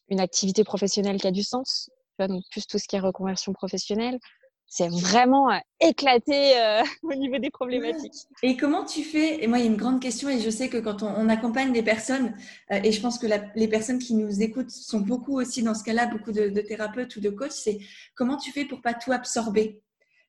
[0.09, 4.19] une activité professionnelle qui a du sens donc plus tout ce qui est reconversion professionnelle.
[4.67, 8.27] C'est vraiment euh, éclaté euh, au niveau des problématiques.
[8.43, 10.69] Et comment tu fais Et moi, il y a une grande question, et je sais
[10.69, 12.35] que quand on, accompagne des personnes,
[12.73, 15.85] euh, et je pense que les personnes qui nous écoutent sont beaucoup aussi dans ce
[15.85, 17.79] cas-là, beaucoup de, thérapeutes ou de coachs, c'est
[18.15, 19.81] comment tu fais pour pas tout absorber?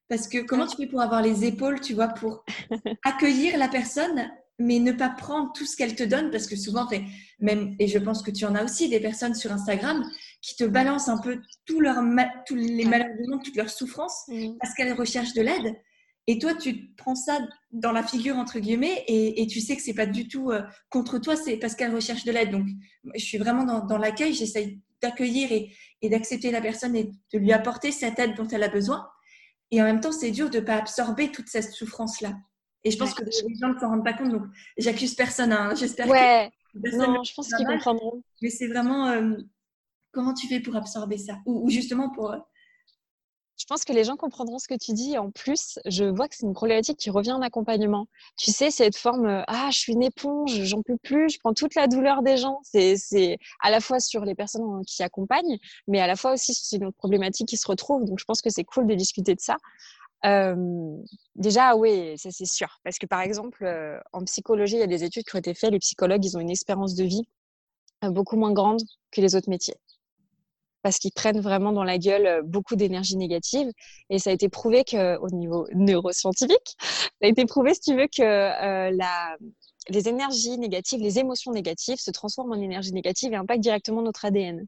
[0.09, 2.45] Parce que comment tu fais pour avoir les épaules, tu vois, pour
[3.03, 6.29] accueillir la personne mais ne pas prendre tout ce qu'elle te donne?
[6.29, 6.87] Parce que souvent,
[7.39, 10.05] même, et je pense que tu en as aussi des personnes sur Instagram
[10.45, 14.29] qui te balancent un peu tous les malheurs du monde, toutes leurs souffrances
[14.61, 15.75] parce qu'elles recherchent de l'aide.
[16.27, 17.39] Et toi, tu prends ça
[17.71, 21.19] dans la figure, entre guillemets, et, tu sais que c'est pas du tout euh, contre
[21.19, 22.51] toi, c'est parce qu'elle recherche de l'aide.
[22.51, 22.67] Donc,
[23.15, 25.71] je suis vraiment dans, l'accueil, j'essaye d'accueillir et,
[26.03, 29.07] et d'accepter la personne et de lui apporter cette aide dont elle a besoin.
[29.71, 32.33] Et en même temps, c'est dur de ne pas absorber toute cette souffrance-là.
[32.83, 34.43] Et je pense que les gens ne s'en rendent pas compte, donc
[34.77, 35.51] j'accuse personne.
[35.51, 35.73] Hein.
[35.75, 36.51] J'espère ouais.
[36.73, 36.95] que.
[36.97, 38.21] Non, je pense qu'ils comprendront.
[38.41, 39.37] Mais c'est vraiment euh,
[40.15, 42.31] comment tu fais pour absorber ça ou, justement pour.
[42.31, 42.39] Euh,
[43.57, 45.17] je pense que les gens comprendront ce que tu dis.
[45.17, 48.07] En plus, je vois que c'est une problématique qui revient en accompagnement.
[48.37, 51.53] Tu sais, cette forme euh, Ah, je suis une éponge, j'en peux plus, je prends
[51.53, 52.59] toute la douleur des gens.
[52.63, 56.81] C'est à la fois sur les personnes qui accompagnent, mais à la fois aussi sur
[56.81, 58.05] une problématique qui se retrouve.
[58.05, 59.57] Donc, je pense que c'est cool de discuter de ça
[61.35, 62.79] déjà, oui, ça c'est sûr.
[62.83, 63.63] Parce que par exemple,
[64.11, 65.69] en psychologie, il y a des études qui ont été faites.
[65.69, 67.27] Les psychologues, ils ont une espérance de vie
[68.11, 69.75] beaucoup moins grande que les autres métiers.
[70.85, 73.71] Parce qu'ils prennent vraiment dans la gueule beaucoup d'énergie négative.
[74.11, 78.05] Et ça a été prouvé qu'au niveau neuroscientifique, ça a été prouvé, si tu veux,
[78.05, 79.35] que la,
[79.89, 84.25] les énergies négatives, les émotions négatives se transforment en énergie négative et impactent directement notre
[84.25, 84.67] ADN.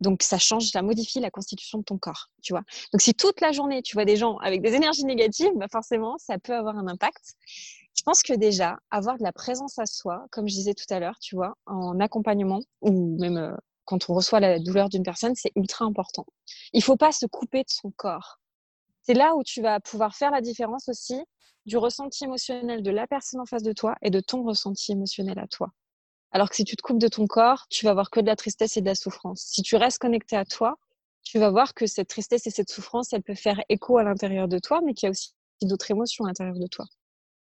[0.00, 2.64] Donc, ça change, ça modifie la constitution de ton corps, tu vois.
[2.92, 6.18] Donc, si toute la journée, tu vois des gens avec des énergies négatives, bah forcément,
[6.18, 7.36] ça peut avoir un impact.
[7.96, 11.00] Je pense que déjà, avoir de la présence à soi, comme je disais tout à
[11.00, 15.34] l'heure, tu vois, en accompagnement ou même euh, quand on reçoit la douleur d'une personne,
[15.34, 16.26] c'est ultra important.
[16.72, 18.38] Il faut pas se couper de son corps.
[19.02, 21.20] C'est là où tu vas pouvoir faire la différence aussi
[21.66, 25.38] du ressenti émotionnel de la personne en face de toi et de ton ressenti émotionnel
[25.38, 25.70] à toi.
[26.32, 28.36] Alors que si tu te coupes de ton corps, tu vas voir que de la
[28.36, 29.42] tristesse et de la souffrance.
[29.42, 30.78] Si tu restes connecté à toi,
[31.22, 34.48] tu vas voir que cette tristesse et cette souffrance, elle peut faire écho à l'intérieur
[34.48, 36.86] de toi, mais qu'il y a aussi d'autres émotions à l'intérieur de toi.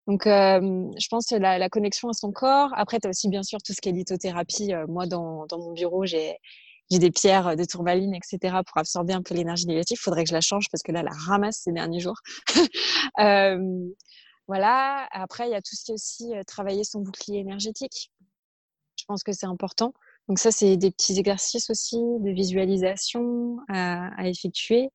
[0.07, 0.59] Donc, euh,
[0.99, 2.71] je pense que la, la, connexion à son corps.
[2.75, 4.73] Après, tu as aussi bien sûr tout ce qui est lithothérapie.
[4.87, 6.37] Moi, dans, dans, mon bureau, j'ai
[6.91, 9.97] des pierres de tourmaline, etc., pour absorber un peu l'énergie négative.
[9.99, 12.17] Il faudrait que je la change parce que là, la ramasse ces derniers jours.
[13.19, 13.57] euh,
[14.47, 15.07] voilà.
[15.11, 18.11] Après, il y a tout ce qui est aussi travailler son bouclier énergétique.
[18.99, 19.93] Je pense que c'est important.
[20.27, 24.89] Donc ça, c'est des petits exercices aussi de visualisation à, à effectuer.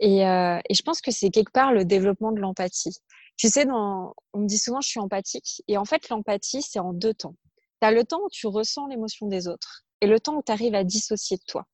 [0.00, 2.96] Et, euh, et, je pense que c'est quelque part le développement de l'empathie.
[3.38, 5.62] Tu sais, dans, on me dit souvent je suis empathique.
[5.68, 7.36] Et en fait, l'empathie, c'est en deux temps.
[7.80, 10.52] Tu as le temps où tu ressens l'émotion des autres et le temps où tu
[10.52, 11.64] arrives à dissocier de toi.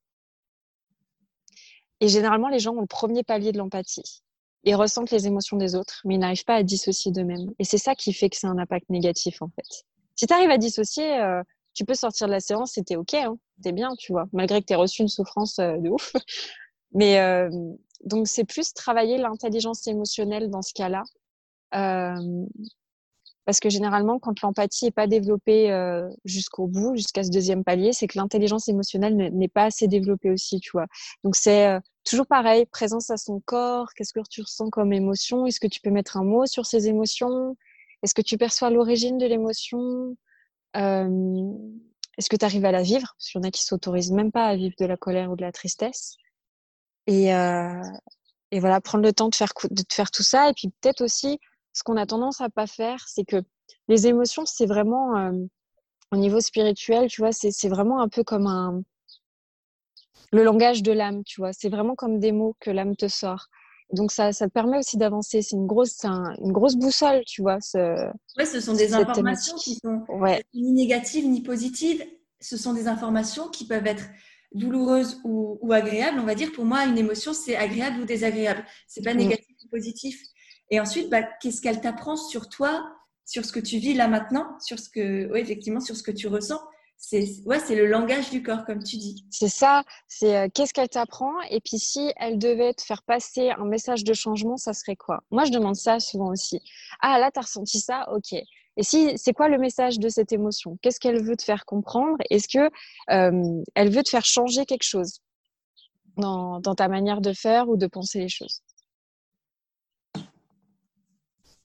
[2.00, 4.22] Et généralement, les gens ont le premier palier de l'empathie.
[4.64, 7.50] Ils ressentent les émotions des autres, mais ils n'arrivent pas à dissocier d'eux-mêmes.
[7.59, 9.85] Et c'est ça qui fait que c'est un impact négatif, en fait.
[10.16, 11.42] Si tu arrives à dissocier, euh,
[11.74, 14.61] tu peux sortir de la séance et t'es OK, hein, t'es bien, tu vois, malgré
[14.61, 16.12] que t'aies reçu une souffrance euh, de ouf.
[16.92, 17.50] Mais euh,
[18.05, 21.03] donc, c'est plus travailler l'intelligence émotionnelle dans ce cas-là.
[21.74, 22.46] Euh,
[23.44, 27.92] parce que généralement, quand l'empathie n'est pas développée euh, jusqu'au bout, jusqu'à ce deuxième palier,
[27.92, 30.87] c'est que l'intelligence émotionnelle n'est pas assez développée aussi, tu vois.
[31.24, 35.44] Donc c'est euh, toujours pareil, présence à son corps, qu'est-ce que tu ressens comme émotion
[35.46, 37.55] Est-ce que tu peux mettre un mot sur ces émotions
[38.03, 40.16] Est-ce que tu perçois l'origine de l'émotion
[40.74, 44.33] Est-ce que tu arrives à la vivre Parce qu'il y en a qui s'autorisent même
[44.33, 46.16] pas à vivre de la colère ou de la tristesse.
[47.07, 47.27] Et,
[48.55, 50.48] et voilà, prendre le temps de faire, de faire tout ça.
[50.48, 51.38] Et puis peut-être aussi,
[51.74, 53.42] ce qu'on a tendance à pas faire, c'est que
[53.88, 55.32] les émotions, c'est vraiment, euh,
[56.12, 58.82] au niveau spirituel, tu vois, c'est vraiment un peu comme un,
[60.32, 61.52] le langage de l'âme, tu vois.
[61.52, 63.46] C'est vraiment comme des mots que l'âme te sort.
[63.92, 65.42] Donc ça, ça te permet aussi d'avancer.
[65.42, 67.60] C'est une grosse, un, une grosse boussole, tu vois.
[67.60, 67.78] Ce,
[68.38, 70.42] ouais, ce sont des informations qui sont ouais.
[70.54, 72.04] ni négatives ni positives.
[72.40, 74.04] Ce sont des informations qui peuvent être
[74.52, 76.18] douloureuses ou, ou agréables.
[76.18, 78.64] On va dire pour moi, une émotion, c'est agréable ou désagréable.
[78.87, 79.18] C'est pas mmh.
[79.18, 80.20] négatif ou positif.
[80.74, 82.84] Et ensuite, bah, qu'est-ce qu'elle t'apprend sur toi,
[83.24, 86.26] sur ce que tu vis là maintenant, sur ce que, effectivement, sur ce que tu
[86.26, 86.60] ressens?
[86.96, 89.24] C'est ouais, c'est le langage du corps, comme tu dis.
[89.30, 89.84] C'est ça.
[90.08, 91.30] C'est euh, qu'est-ce qu'elle t'apprend?
[91.48, 95.22] Et puis, si elle devait te faire passer un message de changement, ça serait quoi?
[95.30, 96.60] Moi, je demande ça souvent aussi.
[97.00, 98.08] Ah, là, tu as ressenti ça?
[98.12, 98.32] Ok.
[98.32, 100.76] Et si c'est quoi le message de cette émotion?
[100.82, 102.16] Qu'est-ce qu'elle veut te faire comprendre?
[102.30, 102.68] Est-ce que
[103.12, 105.20] euh, elle veut te faire changer quelque chose
[106.16, 108.63] dans ta manière de faire ou de penser les choses?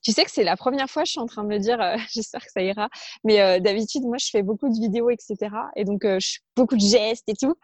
[0.09, 1.95] Tu sais que c'est la première fois, je suis en train de me dire, euh,
[2.13, 2.89] j'espère que ça ira.
[3.23, 5.35] Mais euh, d'habitude, moi, je fais beaucoup de vidéos, etc.
[5.75, 7.55] Et donc, euh, je, beaucoup de gestes et tout.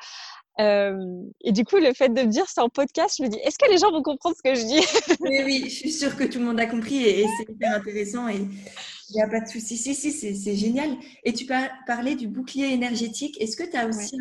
[0.60, 3.58] et du coup, le fait de me dire c'est en podcast, je me dis, est-ce
[3.58, 4.80] que les gens vont comprendre ce que je dis?
[5.22, 8.30] Oui, oui, je suis sûre que tout le monde a compris et, c'est hyper intéressant
[8.30, 9.76] et il n'y a pas de souci.
[9.76, 10.96] Si, si, c'est génial.
[11.24, 11.46] Et tu
[11.88, 13.42] parlais du bouclier énergétique.
[13.42, 14.16] Est-ce que tu as aussi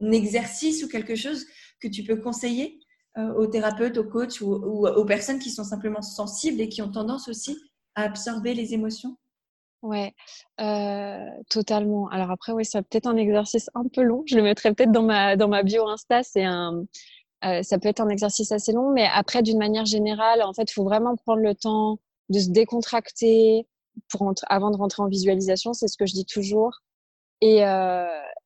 [0.00, 1.46] un, exercice ou quelque chose
[1.80, 2.80] que tu peux conseiller?
[3.18, 4.52] Euh, aux thérapeutes, aux coachs ou,
[4.86, 7.58] aux personnes qui sont simplement sensibles et qui ont tendance aussi
[7.94, 9.16] à absorber les émotions?
[9.82, 10.14] Ouais,
[10.60, 12.08] euh, totalement.
[12.08, 14.22] Alors après, oui, c'est peut-être un exercice un peu long.
[14.26, 16.22] Je le mettrai peut-être dans ma, dans ma bio Insta.
[16.22, 16.84] C'est un,
[17.44, 20.70] euh, ça peut être un exercice assez long, mais après, d'une manière générale, en fait,
[20.70, 23.66] il faut vraiment prendre le temps de se décontracter
[24.10, 25.72] pour avant de rentrer en visualisation.
[25.72, 26.80] C'est ce que je dis toujours.
[27.40, 27.64] Et,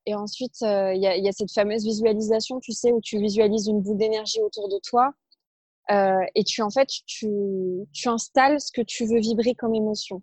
[0.07, 3.19] et ensuite, euh, il y, a, y, a, cette fameuse visualisation, tu sais, où tu
[3.19, 5.13] visualises une boule d'énergie autour de toi.
[5.91, 7.29] Euh, et tu, en fait, tu,
[7.93, 10.23] tu installes ce que tu veux vibrer comme émotion.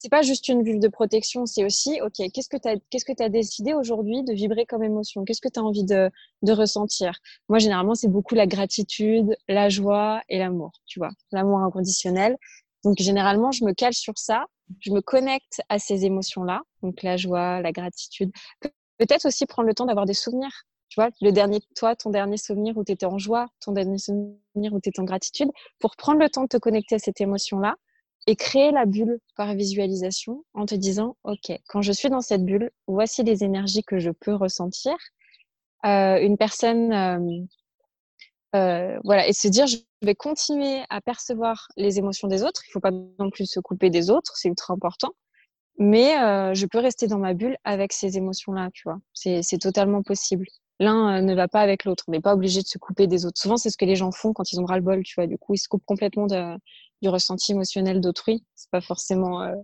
[0.00, 3.04] C'est pas juste une bulle de protection, c'est aussi, OK, qu'est-ce que tu as, qu'est-ce
[3.04, 5.24] que as décidé aujourd'hui de vibrer comme émotion?
[5.24, 6.10] Qu'est-ce que tu as envie de,
[6.42, 7.18] de ressentir?
[7.48, 12.36] Moi, généralement, c'est beaucoup la gratitude, la joie et l'amour, tu vois, l'amour inconditionnel.
[12.84, 14.46] Donc, généralement, je me cale sur ça
[14.80, 18.30] je me connecte à ces émotions-là, donc la joie, la gratitude.
[18.98, 20.64] Peut-être aussi prendre le temps d'avoir des souvenirs.
[20.88, 23.98] Tu vois, le dernier, toi, ton dernier souvenir où tu étais en joie, ton dernier
[23.98, 27.20] souvenir où tu étais en gratitude, pour prendre le temps de te connecter à cette
[27.20, 27.74] émotion-là
[28.26, 32.44] et créer la bulle par visualisation en te disant, OK, quand je suis dans cette
[32.44, 34.94] bulle, voici les énergies que je peux ressentir.
[35.86, 37.44] Euh, une personne euh,
[38.54, 42.62] euh, voilà, et se dire, je vais continuer à percevoir les émotions des autres.
[42.66, 45.12] Il ne faut pas non plus se couper des autres, c'est ultra important.
[45.78, 48.98] Mais euh, je peux rester dans ma bulle avec ces émotions-là, tu vois.
[49.14, 50.46] C'est totalement possible.
[50.80, 52.04] L'un euh, ne va pas avec l'autre.
[52.08, 53.40] On n'est pas obligé de se couper des autres.
[53.40, 55.26] Souvent, c'est ce que les gens font quand ils ont ras-le-bol, tu vois.
[55.26, 56.56] Du coup, ils se coupent complètement de,
[57.00, 58.44] du ressenti émotionnel d'autrui.
[58.56, 59.54] C'est pas forcément, euh,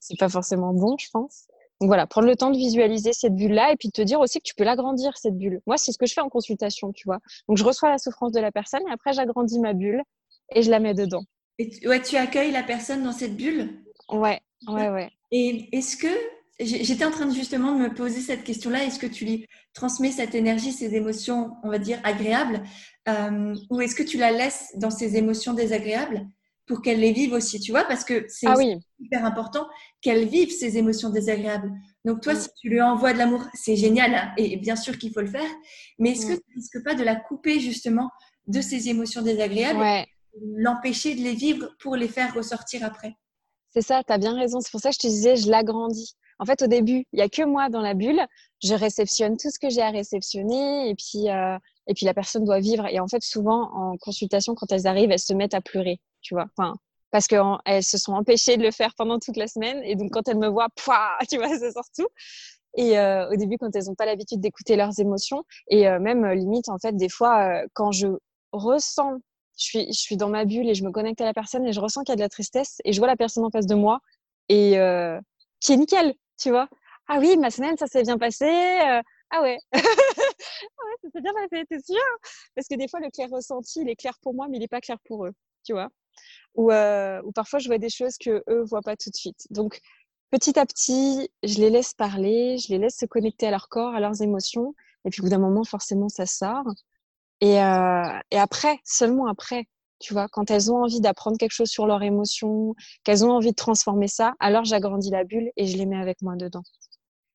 [0.00, 1.46] c'est pas forcément bon, je pense.
[1.80, 4.44] Donc voilà, prendre le temps de visualiser cette bulle-là et puis te dire aussi que
[4.44, 5.60] tu peux l'agrandir, cette bulle.
[5.66, 7.18] Moi, c'est ce que je fais en consultation, tu vois.
[7.48, 10.02] Donc je reçois la souffrance de la personne et après j'agrandis ma bulle
[10.54, 11.24] et je la mets dedans.
[11.58, 13.82] Et ouais, tu accueilles la personne dans cette bulle?
[14.08, 15.10] Ouais, ouais, ouais.
[15.30, 16.08] Et est-ce que
[16.64, 18.84] J'étais en train de justement de me poser cette question-là.
[18.84, 22.62] Est-ce que tu lui transmets cette énergie, ces émotions, on va dire, agréables
[23.08, 26.26] euh, Ou est-ce que tu la laisses dans ces émotions désagréables
[26.66, 27.84] pour qu'elle les vive aussi, tu vois?
[27.84, 28.54] Parce que c'est ah
[29.00, 29.66] hyper important
[30.00, 31.72] qu'elle vive ces émotions désagréables.
[32.04, 35.12] Donc toi, si tu lui envoies de l'amour, c'est génial hein, et bien sûr qu'il
[35.12, 35.50] faut le faire.
[35.98, 38.10] Mais est-ce que tu ne risques pas de la couper justement
[38.46, 40.06] de ces émotions désagréables
[40.56, 43.16] L'empêcher de les vivre pour les faire ressortir après?
[43.72, 44.60] C'est ça, tu as bien raison.
[44.60, 46.14] C'est pour ça que je te disais, je l'agrandis.
[46.38, 48.20] En fait, au début, il y a que moi dans la bulle.
[48.62, 51.56] Je réceptionne tout ce que j'ai à réceptionner et puis euh,
[51.86, 52.86] et puis la personne doit vivre.
[52.86, 56.34] Et en fait, souvent en consultation, quand elles arrivent, elles se mettent à pleurer, tu
[56.34, 56.46] vois.
[56.56, 56.74] Enfin,
[57.10, 59.82] parce qu'elles se sont empêchées de le faire pendant toute la semaine.
[59.84, 62.08] Et donc, quand elles me voient, pouah, tu vois, ça sort tout.
[62.76, 66.26] Et euh, au début, quand elles n'ont pas l'habitude d'écouter leurs émotions, et euh, même
[66.32, 68.08] limite, en fait, des fois, quand je
[68.52, 69.18] ressens,
[69.58, 71.72] je suis, je suis dans ma bulle et je me connecte à la personne et
[71.72, 73.66] je ressens qu'il y a de la tristesse et je vois la personne en face
[73.66, 74.00] de moi
[74.48, 74.76] et
[75.60, 76.68] qui est nickel, tu vois.
[77.08, 78.46] Ah oui, ma semaine, ça s'est bien passé.
[78.46, 79.58] Euh, ah ouais.
[79.72, 79.80] ouais,
[81.02, 82.02] ça s'est bien passé, t'es sûr?
[82.54, 84.68] Parce que des fois, le clair ressenti, il est clair pour moi, mais il n'est
[84.68, 85.32] pas clair pour eux,
[85.64, 85.88] tu vois.
[86.54, 89.46] Ou, euh, ou parfois, je vois des choses que eux voient pas tout de suite.
[89.50, 89.80] Donc,
[90.30, 93.94] petit à petit, je les laisse parler, je les laisse se connecter à leur corps,
[93.94, 94.74] à leurs émotions.
[95.04, 96.66] Et puis, au bout d'un moment, forcément, ça sort.
[97.42, 99.66] Et, euh, et après, seulement après,
[99.98, 102.74] tu vois, quand elles ont envie d'apprendre quelque chose sur leurs émotions,
[103.04, 106.22] qu'elles ont envie de transformer ça, alors j'agrandis la bulle et je les mets avec
[106.22, 106.62] moi dedans.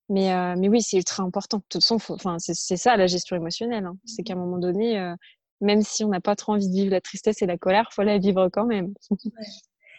[0.10, 1.58] Mais, euh, mais oui, c'est ultra important.
[1.58, 3.86] De toute façon, enfin, c'est ça la gestion émotionnelle.
[3.86, 3.98] Hein.
[4.06, 5.14] C'est qu'à un moment donné, euh,
[5.60, 8.04] même si on n'a pas trop envie de vivre la tristesse et la colère, faut
[8.04, 8.94] la vivre quand même.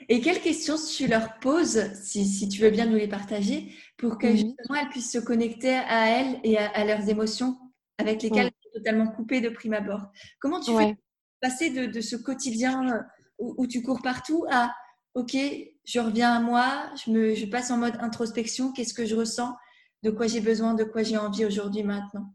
[0.08, 4.16] Et quelles questions tu leur poses, si, si, tu veux bien nous les partager, pour
[4.16, 7.58] que justement elles puissent se connecter à elles et à, leurs émotions?
[7.98, 10.06] Avec sont totalement coupées de prime abord.
[10.40, 10.96] Comment tu fais
[11.40, 13.02] passer de, ce quotidien euh,
[13.38, 14.74] où, tu cours partout à
[15.14, 15.37] OK,
[15.84, 19.56] je reviens à moi, je, me, je passe en mode introspection, qu'est-ce que je ressens,
[20.02, 22.32] de quoi j'ai besoin, de quoi j'ai envie aujourd'hui, maintenant?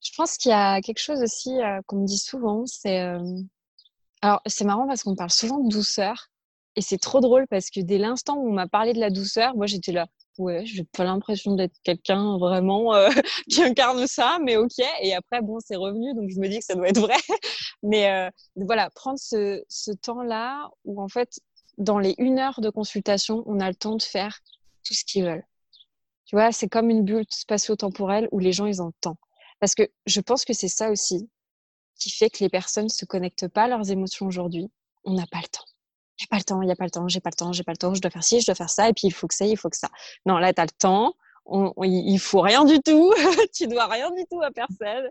[0.00, 3.00] Je pense qu'il y a quelque chose aussi euh, qu'on me dit souvent, c'est...
[3.00, 3.20] Euh,
[4.22, 6.28] alors, c'est marrant parce qu'on parle souvent de douceur.
[6.74, 9.54] Et c'est trop drôle parce que dès l'instant où on m'a parlé de la douceur,
[9.56, 10.06] moi j'étais là,
[10.38, 13.08] ouais, j'ai pas l'impression d'être quelqu'un vraiment euh,
[13.50, 14.78] qui incarne ça, mais ok.
[15.00, 17.16] Et après, bon, c'est revenu, donc je me dis que ça doit être vrai.
[17.82, 19.62] mais euh, voilà, prendre ce,
[20.02, 21.40] temps-là où en fait,
[21.78, 24.40] dans les une heure de consultation, on a le temps de faire
[24.84, 25.46] tout ce qu'ils veulent.
[26.26, 29.16] Tu vois, c'est comme une bulle spatio-temporelle où les gens, ils ont le temps.
[29.60, 31.28] Parce que je pense que c'est ça aussi
[31.98, 34.68] qui fait que les personnes se connectent pas à leurs émotions aujourd'hui.
[35.04, 35.71] On n'a pas le temps
[36.22, 37.64] j'ai pas le temps, il n'y a pas le temps, j'ai pas le temps, j'ai
[37.64, 39.26] pas le temps, je dois faire ci, je dois faire ça, et puis il faut
[39.26, 39.88] que ça, il faut que ça.
[40.24, 41.14] Non, là, tu as le temps,
[41.46, 43.12] on, il faut rien du tout,
[43.54, 45.08] tu dois rien du tout à personne.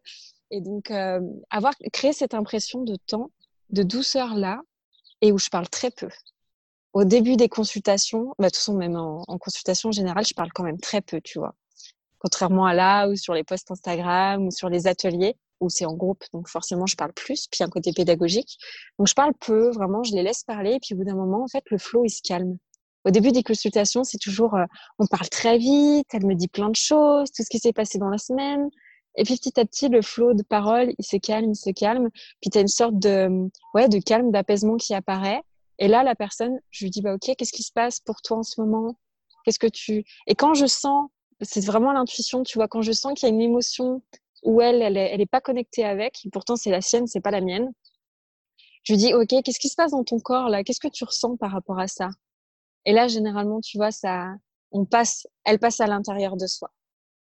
[0.51, 1.19] Et donc, euh,
[1.49, 3.29] avoir créé cette impression de temps,
[3.69, 4.61] de douceur là,
[5.21, 6.09] et où je parle très peu.
[6.93, 10.63] Au début des consultations, bah, de toute façon, même en consultation générale, je parle quand
[10.63, 11.55] même très peu, tu vois.
[12.19, 15.93] Contrairement à là, ou sur les posts Instagram, ou sur les ateliers, où c'est en
[15.93, 18.57] groupe, donc forcément je parle plus, puis un côté pédagogique.
[18.99, 21.43] Donc je parle peu, vraiment, je les laisse parler, et puis au bout d'un moment,
[21.43, 22.57] en fait, le flow il se calme.
[23.03, 24.65] Au début des consultations, c'est toujours, euh,
[24.99, 27.97] on parle très vite, elle me dit plein de choses, tout ce qui s'est passé
[27.97, 28.69] dans la semaine.
[29.15, 32.09] Et puis petit à petit, le flow de parole, il se calme, il se calme.
[32.41, 35.41] Puis tu as une sorte de, ouais, de calme, d'apaisement qui apparaît.
[35.79, 38.37] Et là, la personne, je lui dis, bah, ok, qu'est-ce qui se passe pour toi
[38.37, 38.95] en ce moment?
[39.43, 40.03] Qu'est-ce que tu...
[40.27, 41.09] Et quand je sens,
[41.41, 44.03] c'est vraiment l'intuition, tu vois, quand je sens qu'il y a une émotion
[44.43, 47.71] où elle, elle est, pas connectée avec, pourtant c'est la sienne, c'est pas la mienne.
[48.83, 50.63] Je lui dis, ok, qu'est-ce qui se passe dans ton corps là?
[50.63, 52.09] Qu'est-ce que tu ressens par rapport à ça?
[52.85, 54.33] Et là, généralement, tu vois, ça,
[54.71, 56.71] on passe, elle passe à l'intérieur de soi.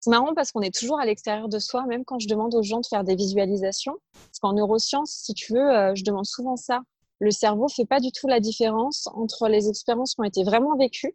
[0.00, 2.62] C'est marrant parce qu'on est toujours à l'extérieur de soi, même quand je demande aux
[2.62, 3.98] gens de faire des visualisations.
[4.14, 6.80] Parce qu'en neurosciences, si tu veux, euh, je demande souvent ça.
[7.20, 10.76] Le cerveau fait pas du tout la différence entre les expériences qui ont été vraiment
[10.76, 11.14] vécues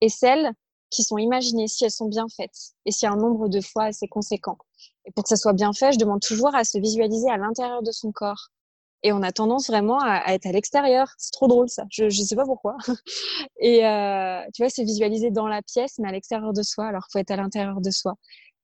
[0.00, 0.52] et celles
[0.92, 4.06] qui sont imaginées, si elles sont bien faites et a un nombre de fois assez
[4.06, 4.58] conséquent.
[5.06, 7.82] Et pour que ça soit bien fait, je demande toujours à se visualiser à l'intérieur
[7.82, 8.48] de son corps.
[9.02, 11.08] Et on a tendance vraiment à, être à l'extérieur.
[11.18, 11.84] C'est trop drôle ça.
[11.90, 12.76] Je ne sais pas pourquoi.
[13.60, 16.86] Et euh, tu vois, c'est visualiser dans la pièce, mais à l'extérieur de soi.
[16.86, 18.14] Alors qu'il faut être à l'intérieur de soi.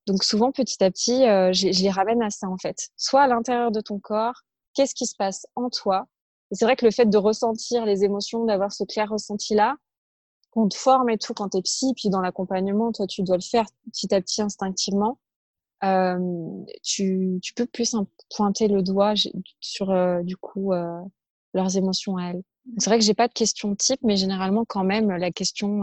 [0.06, 2.88] Donc souvent, petit à petit, euh, je, les ramène à ça en fait.
[2.96, 4.42] Soit à l'intérieur de ton corps,
[4.74, 6.06] qu'est-ce qui se passe en toi?
[6.52, 9.74] C'est vrai que le fait de ressentir les émotions, d'avoir ce clair ressenti-là,
[10.50, 13.36] qu'on te forme et tout quand tu es psy, puis dans l'accompagnement, toi, tu dois
[13.36, 15.18] le faire petit à petit instinctivement.
[15.84, 16.18] Euh,
[16.82, 17.94] tu, tu, peux plus
[18.34, 19.14] pointer le doigt
[19.60, 21.00] sur, euh, du coup, euh,
[21.54, 22.42] leurs émotions à elles.
[22.78, 25.80] C'est vrai que j'ai pas de question type, mais généralement quand même la question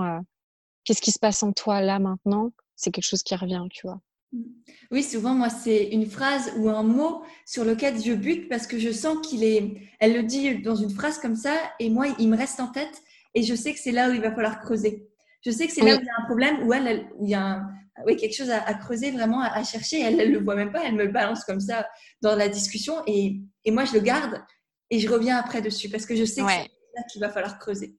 [0.84, 4.00] qu'est-ce qui se passe en toi là maintenant, c'est quelque chose qui revient, tu vois.
[4.32, 4.44] Mmh.
[4.92, 8.78] Oui, souvent moi c'est une phrase ou un mot sur lequel je bute parce que
[8.78, 9.82] je sens qu'il est.
[10.00, 13.02] Elle le dit dans une phrase comme ça et moi il me reste en tête
[13.36, 15.08] et je sais que c'est là où il va falloir creuser.
[15.42, 17.32] Je sais que c'est là où il y a un problème où elle, où il
[17.32, 17.62] y a
[18.06, 20.02] oui, quelque chose à, creuser vraiment à, chercher.
[20.02, 21.88] Elle, ne le voit même pas, elle me balance comme ça
[22.22, 24.42] dans la discussion et, et moi je le garde
[24.90, 27.60] et je reviens après dessus parce que je sais que c'est là qu'il va falloir
[27.60, 27.96] creuser.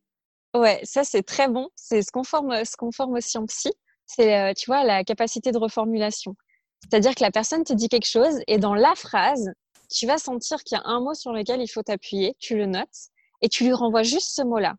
[0.55, 1.69] Ouais, ça c'est très bon.
[1.77, 3.73] C'est ce qu'on forme, ce qu'on forme aussi en psy.
[4.07, 6.37] C'est, euh, tu vois, la capacité de reformulation.
[6.83, 9.53] C'est-à-dire que la personne te dit quelque chose et dans la phrase,
[9.91, 12.67] tu vas sentir qu'il y a un mot sur lequel il faut t'appuyer, tu le
[12.67, 13.11] notes
[13.43, 14.77] et tu lui renvoies juste ce mot-là,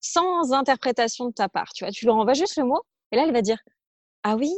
[0.00, 1.72] sans interprétation de ta part.
[1.74, 2.82] Tu vois, tu lui renvoies juste le mot
[3.12, 3.58] et là, elle va dire
[4.22, 4.52] Ah oui,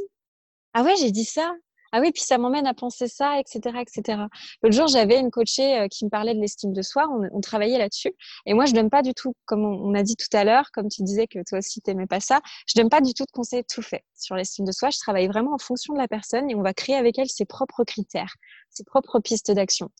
[0.74, 1.52] ah ouais, j'ai dit ça
[1.94, 4.22] ah oui, puis ça m'emmène à penser ça, etc., etc.
[4.62, 7.06] L'autre jour, j'avais une coachée euh, qui me parlait de l'estime de soi.
[7.32, 8.14] On, travaillait là-dessus.
[8.46, 10.88] Et moi, je donne pas du tout, comme on, a dit tout à l'heure, comme
[10.88, 13.64] tu disais que toi aussi t'aimais pas ça, je donne pas du tout de conseils
[13.64, 14.88] tout fait sur l'estime de soi.
[14.88, 17.44] Je travaille vraiment en fonction de la personne et on va créer avec elle ses
[17.44, 18.36] propres critères,
[18.70, 19.90] ses propres pistes d'action.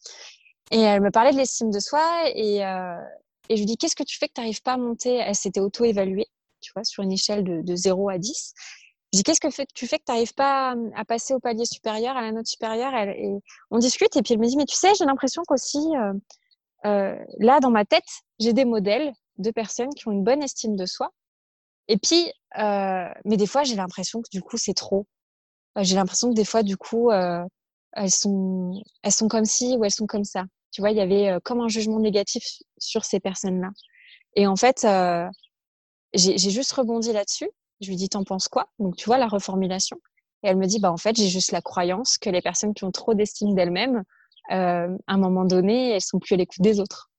[0.71, 2.03] Et elle me parlait de l'estime de soi
[2.35, 2.97] et, euh,
[3.49, 5.15] et je lui dis qu'est-ce que tu fais que tu n'arrives pas à monter?
[5.15, 6.29] Elle s'était auto-évaluée,
[6.61, 8.55] tu vois, sur une échelle de, de 0 à 10.
[9.13, 12.17] Je dis, qu'est-ce que tu fais que tu n'arrives pas à passer au palier supérieur,
[12.17, 12.95] à la note supérieure?
[12.95, 13.31] Et
[13.71, 16.15] On discute et puis elle me dit, mais tu sais, j'ai l'impression qu'aussi, euh,
[16.87, 20.77] euh, là, dans ma tête, j'ai des modèles de personnes qui ont une bonne estime
[20.77, 21.11] de soi.
[21.89, 25.07] Et puis, euh, mais des fois, j'ai l'impression que du coup, c'est trop.
[25.77, 27.11] j'ai l'impression que des fois, du coup,
[27.93, 30.45] elles, sont, elles sont comme ci ou elles sont comme ça.
[30.71, 32.45] Tu vois, il y avait comme un jugement négatif
[32.79, 33.71] sur ces personnes-là.
[34.37, 34.87] Et en fait,
[36.15, 37.51] j'ai juste rebondi là-dessus
[37.83, 38.69] je lui dis, t'en penses quoi?
[38.79, 39.99] Donc, tu vois, la reformulation.
[40.43, 42.85] Et elle me dit, bah, en fait, j'ai juste la croyance que les personnes qui
[42.85, 44.03] ont trop d'estime d'elles-mêmes,
[44.51, 47.11] euh, à un moment donné, elles sont plus à l'écoute des autres.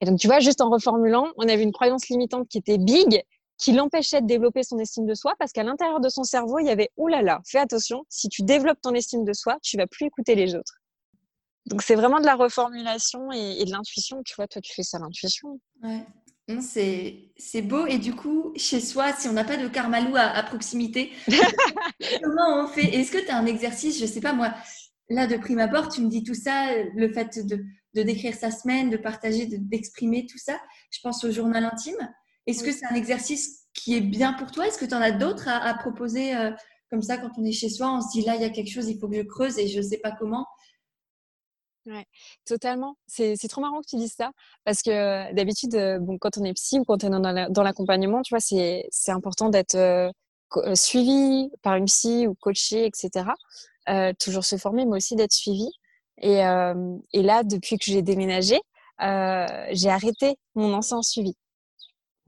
[0.00, 3.22] Et donc, tu vois, juste en reformulant, on avait une croyance limitante qui était big,
[3.58, 6.66] qui l'empêchait de développer son estime de soi, parce qu'à l'intérieur de son cerveau, il
[6.66, 10.06] y avait, oulala, fais attention, si tu développes ton estime de soi, tu vas plus
[10.06, 10.80] écouter les autres.
[11.66, 14.22] Donc, c'est vraiment de la reformulation et, et de l'intuition.
[14.24, 15.60] Tu vois, toi, tu fais ça l'intuition.
[15.82, 16.04] Ouais.
[16.58, 17.86] C'est beau.
[17.86, 21.12] Et du coup, chez soi, si on n'a pas de karmalou à, à proximité,
[22.22, 22.94] comment on fait?
[22.94, 24.54] Est-ce que tu as un exercice Je ne sais pas, moi,
[25.08, 28.52] là, de prime abord, tu me dis tout ça, le fait de, de décrire sa
[28.52, 30.56] semaine, de partager, d'exprimer tout ça?
[30.90, 31.98] Je pense au journal intime.
[32.46, 34.66] Est-ce que c'est un exercice qui est bien pour toi?
[34.66, 36.50] Est-ce que tu en as d'autres à, proposer euh,
[36.90, 38.70] comme ça quand on est chez soi On se dit là, il y a quelque
[38.70, 40.46] chose, il faut que je creuse et je ne sais pas comment?
[41.86, 42.04] Ouais,
[42.44, 42.96] totalement.
[43.06, 44.32] C'est trop marrant que tu dises ça
[44.64, 48.34] parce que d'habitude, bon, quand on est psy ou quand on est dans l'accompagnement, tu
[48.34, 50.12] vois, c'est important d'être
[50.74, 53.26] suivi par une psy ou coaché, etc.
[53.88, 55.68] Euh, toujours se former, mais aussi d'être suivi.
[56.18, 58.58] Et, euh, et, là, depuis que j'ai déménagé,
[59.02, 61.34] euh, j'ai arrêté mon ancien suivi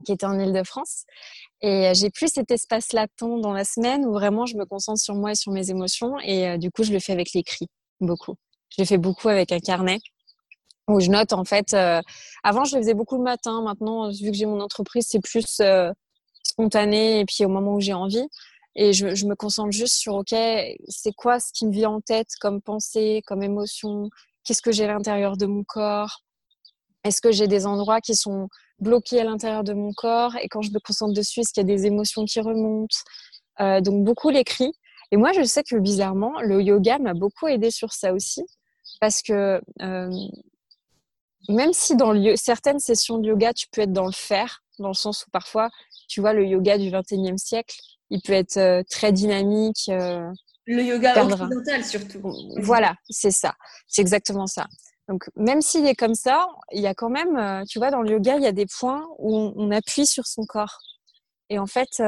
[0.05, 1.05] qui était en Ile-de-France.
[1.61, 5.15] Et j'ai plus cet espace latent dans la semaine où vraiment je me concentre sur
[5.15, 6.17] moi et sur mes émotions.
[6.19, 7.67] Et du coup, je le fais avec l'écrit,
[7.99, 8.35] beaucoup.
[8.69, 9.99] Je l'ai fait beaucoup avec un carnet
[10.89, 11.73] où je note en fait.
[11.73, 12.01] Euh,
[12.43, 13.61] avant, je le faisais beaucoup le matin.
[13.61, 15.91] Maintenant, vu que j'ai mon entreprise, c'est plus euh,
[16.43, 18.27] spontané et puis au moment où j'ai envie.
[18.75, 20.33] Et je, je, me concentre juste sur OK,
[20.87, 24.09] c'est quoi ce qui me vient en tête comme pensée, comme émotion?
[24.43, 26.21] Qu'est-ce que j'ai à l'intérieur de mon corps?
[27.03, 30.61] Est-ce que j'ai des endroits qui sont bloqués à l'intérieur de mon corps Et quand
[30.61, 32.97] je me concentre dessus, est-ce qu'il y a des émotions qui remontent?
[33.61, 34.71] Euh, Donc beaucoup l'écrit.
[35.11, 38.43] Et moi, je sais que bizarrement, le yoga m'a beaucoup aidé sur ça aussi
[38.99, 40.11] parce que euh,
[41.47, 44.89] même si dans le, certaines sessions de yoga, tu peux être dans le faire, dans
[44.89, 45.69] le sens où parfois,
[46.07, 47.75] tu vois, le yoga du 21e siècle,
[48.09, 49.89] il peut être euh, très dynamique.
[49.89, 50.29] Euh,
[50.65, 52.21] le yoga occidental surtout.
[52.57, 53.55] Voilà, c'est ça.
[53.87, 54.67] C'est exactement ça.
[55.09, 58.11] Donc, même s'il est comme ça, il y a quand même, tu vois, dans le
[58.11, 60.79] yoga, il y a des points où on, appuie sur son corps.
[61.49, 62.01] Et en fait,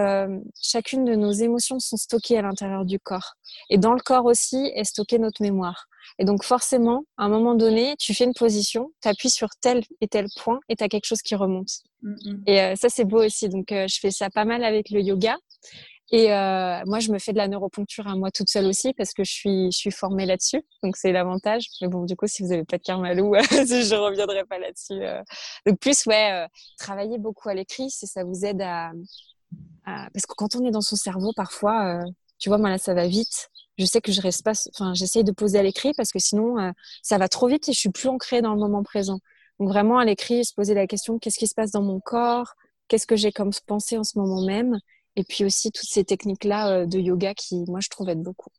[0.61, 3.33] chacune de nos émotions sont stockées à l'intérieur du corps.
[3.69, 5.87] Et dans le corps aussi est stockée notre mémoire.
[6.19, 9.83] Et donc forcément, à un moment donné, tu fais une position, tu appuies sur tel
[10.01, 11.69] et tel point et tu as quelque chose qui remonte.
[12.01, 12.43] Mm, mm.
[12.47, 13.49] Et euh, ça, c'est beau aussi.
[13.49, 15.37] Donc euh, je fais ça pas mal avec le yoga.
[16.11, 19.13] Et euh, moi, je me fais de la neuroponcture à moi toute seule aussi parce
[19.13, 20.61] que je suis, je suis formée là-dessus.
[20.83, 21.67] Donc, c'est l'avantage.
[21.81, 24.99] Mais bon, du coup, si vous n'avez pas de karmalou, je reviendrai pas là-dessus.
[25.65, 26.47] Donc, plus, ouais,
[26.77, 28.91] travailler beaucoup à l'écrit, si ça vous aide à,
[29.85, 31.99] à, Parce que quand on est dans son cerveau, parfois,
[32.39, 33.49] tu vois, moi là, ça va vite
[33.81, 36.59] je sais que je reste pas, enfin, j'essaye de poser à l'écrit parce que sinon,
[36.59, 39.19] euh, ça va trop vite et je suis plus ancrée dans le moment présent.
[39.59, 42.53] Donc vraiment à l'écrit, se poser la question qu'est-ce qui se passe dans mon corps,
[42.87, 44.79] qu'est-ce que j'ai comme pensée en ce moment même,
[45.15, 48.49] et puis aussi toutes ces techniques-là euh, de yoga qui, moi, je trouve être beaucoup.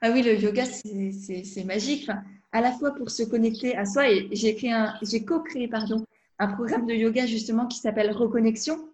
[0.00, 2.08] Ah oui, le yoga, c'est magique.
[2.52, 6.04] à la fois pour se connecter à soi, et j'ai co-créé pardon
[6.38, 8.88] un programme de yoga justement qui s'appelle Reconnexion.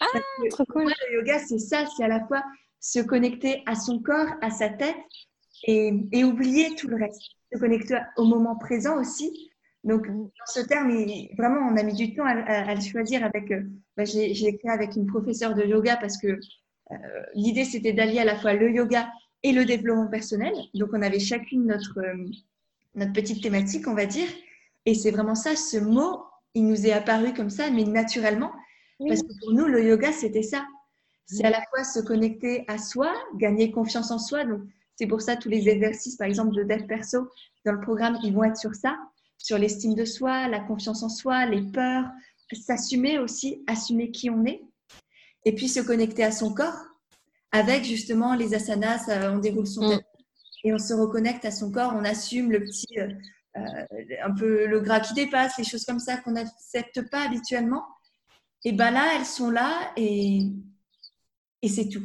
[0.00, 0.06] Ah,
[0.50, 0.92] trop cool.
[1.10, 2.42] le yoga, c'est ça, c'est à la fois
[2.80, 4.96] se connecter à son corps, à sa tête
[5.64, 7.20] et, et oublier tout le reste.
[7.52, 9.51] Se connecter au moment présent aussi.
[9.84, 10.90] Donc, dans ce terme,
[11.36, 13.50] vraiment, on a mis du temps à, le choisir avec.
[13.50, 13.62] Euh,
[13.96, 16.96] bah, j'ai écrit avec une professeure de yoga parce que euh,
[17.34, 19.10] l'idée, c'était d'allier à la fois le yoga
[19.42, 20.54] et le développement personnel.
[20.74, 22.24] Donc, on avait chacune notre, euh,
[22.94, 24.28] notre petite thématique, on va dire.
[24.86, 26.24] Et c'est vraiment ça, ce mot,
[26.54, 28.52] il nous est apparu comme ça, mais naturellement.
[29.06, 30.64] Parce que pour nous, le yoga, c'était ça.
[31.26, 34.44] C'est à la fois se connecter à soi, gagner confiance en soi.
[34.44, 34.60] Donc,
[34.96, 37.28] c'est pour ça tous les exercices, par exemple, de dev perso
[37.64, 38.98] dans le programme, ils vont être sur ça,
[39.42, 42.06] sur l'estime de soi, la confiance en soi, les peurs,
[42.52, 44.62] s'assumer aussi, assumer qui on est.
[45.44, 46.78] Et puis se connecter à son corps
[47.50, 50.68] avec justement les asanas, euh, on déroule son tête mm.
[50.68, 53.08] et on se reconnecte à son corps, on assume le petit, euh,
[53.56, 57.84] euh, un peu le gras qui dépasse, les choses comme ça qu'on n'accepte pas habituellement.
[58.64, 60.46] Et ben là, elles sont là et,
[61.60, 62.04] et c'est tout.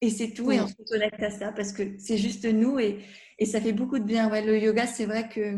[0.00, 3.02] Et c'est tout, et on se connecte à ça parce que c'est juste nous et,
[3.38, 4.30] et, ça fait beaucoup de bien.
[4.30, 5.56] Ouais, le yoga, c'est vrai que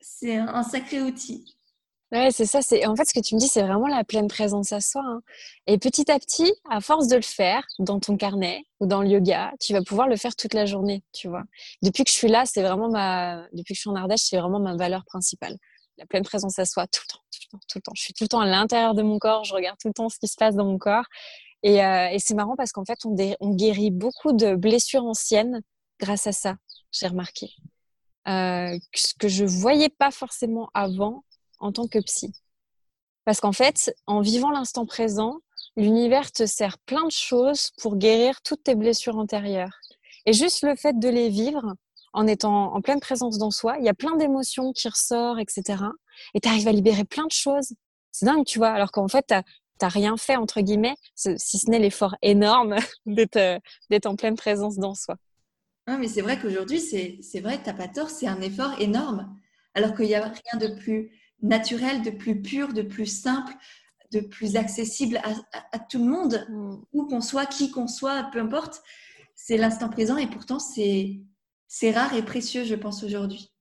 [0.00, 1.56] c'est un, sacré outil.
[2.12, 2.60] Ouais, c'est ça.
[2.60, 5.02] C'est en fait ce que tu me dis, c'est vraiment la pleine présence à soi.
[5.04, 5.22] Hein.
[5.66, 9.08] Et petit à petit, à force de le faire dans ton carnet ou dans le
[9.08, 11.04] yoga, tu vas pouvoir le faire toute la journée.
[11.12, 11.44] Tu vois.
[11.82, 13.46] Depuis que je suis là, c'est vraiment ma.
[13.52, 15.56] Depuis que je suis en Ardèche, c'est vraiment ma valeur principale.
[15.98, 17.92] La pleine présence à soi, tout le temps, tout le temps, tout le temps.
[17.94, 19.44] Je suis tout le temps à l'intérieur de mon corps.
[19.44, 21.04] Je regarde tout le temps ce qui se passe dans mon corps.
[21.62, 23.14] Et, euh, c'est marrant parce qu'en fait, on,
[23.54, 25.62] guérit beaucoup de blessures anciennes
[26.00, 26.56] grâce à ça.
[26.90, 27.50] J'ai remarqué.
[28.28, 31.24] Euh, ce que je voyais pas forcément avant
[31.58, 32.32] en tant que psy.
[33.24, 35.38] Parce qu'en fait, en vivant l'instant présent,
[35.76, 39.78] l'univers te sert plein de choses pour guérir toutes tes blessures antérieures.
[40.26, 41.74] Et juste le fait de les vivre,
[42.12, 45.84] en étant en pleine présence dans soi, il y a plein d'émotions qui ressortent, etc.
[46.34, 47.72] Et tu arrives à libérer plein de choses.
[48.10, 48.70] C'est dingue, tu vois.
[48.70, 54.06] Alors qu'en fait, tu n'as rien fait, entre guillemets, si ce n'est l'effort énorme d'être
[54.06, 55.16] en pleine présence dans soi.
[55.88, 59.36] Non, mais c'est vrai qu'aujourd'hui, c'est vrai, tu n'as pas tort, c'est un effort énorme.
[59.74, 61.10] Alors qu'il n'y a rien de plus
[61.42, 63.54] naturel, de plus pur, de plus simple,
[64.12, 65.20] de plus accessible
[65.72, 66.76] à, tout le monde, mm.
[66.92, 68.82] où qu'on soit, qui qu'on soit, peu importe.
[69.34, 73.52] C'est l'instant présent et pourtant c'est rare et précieux, je pense, aujourd'hui.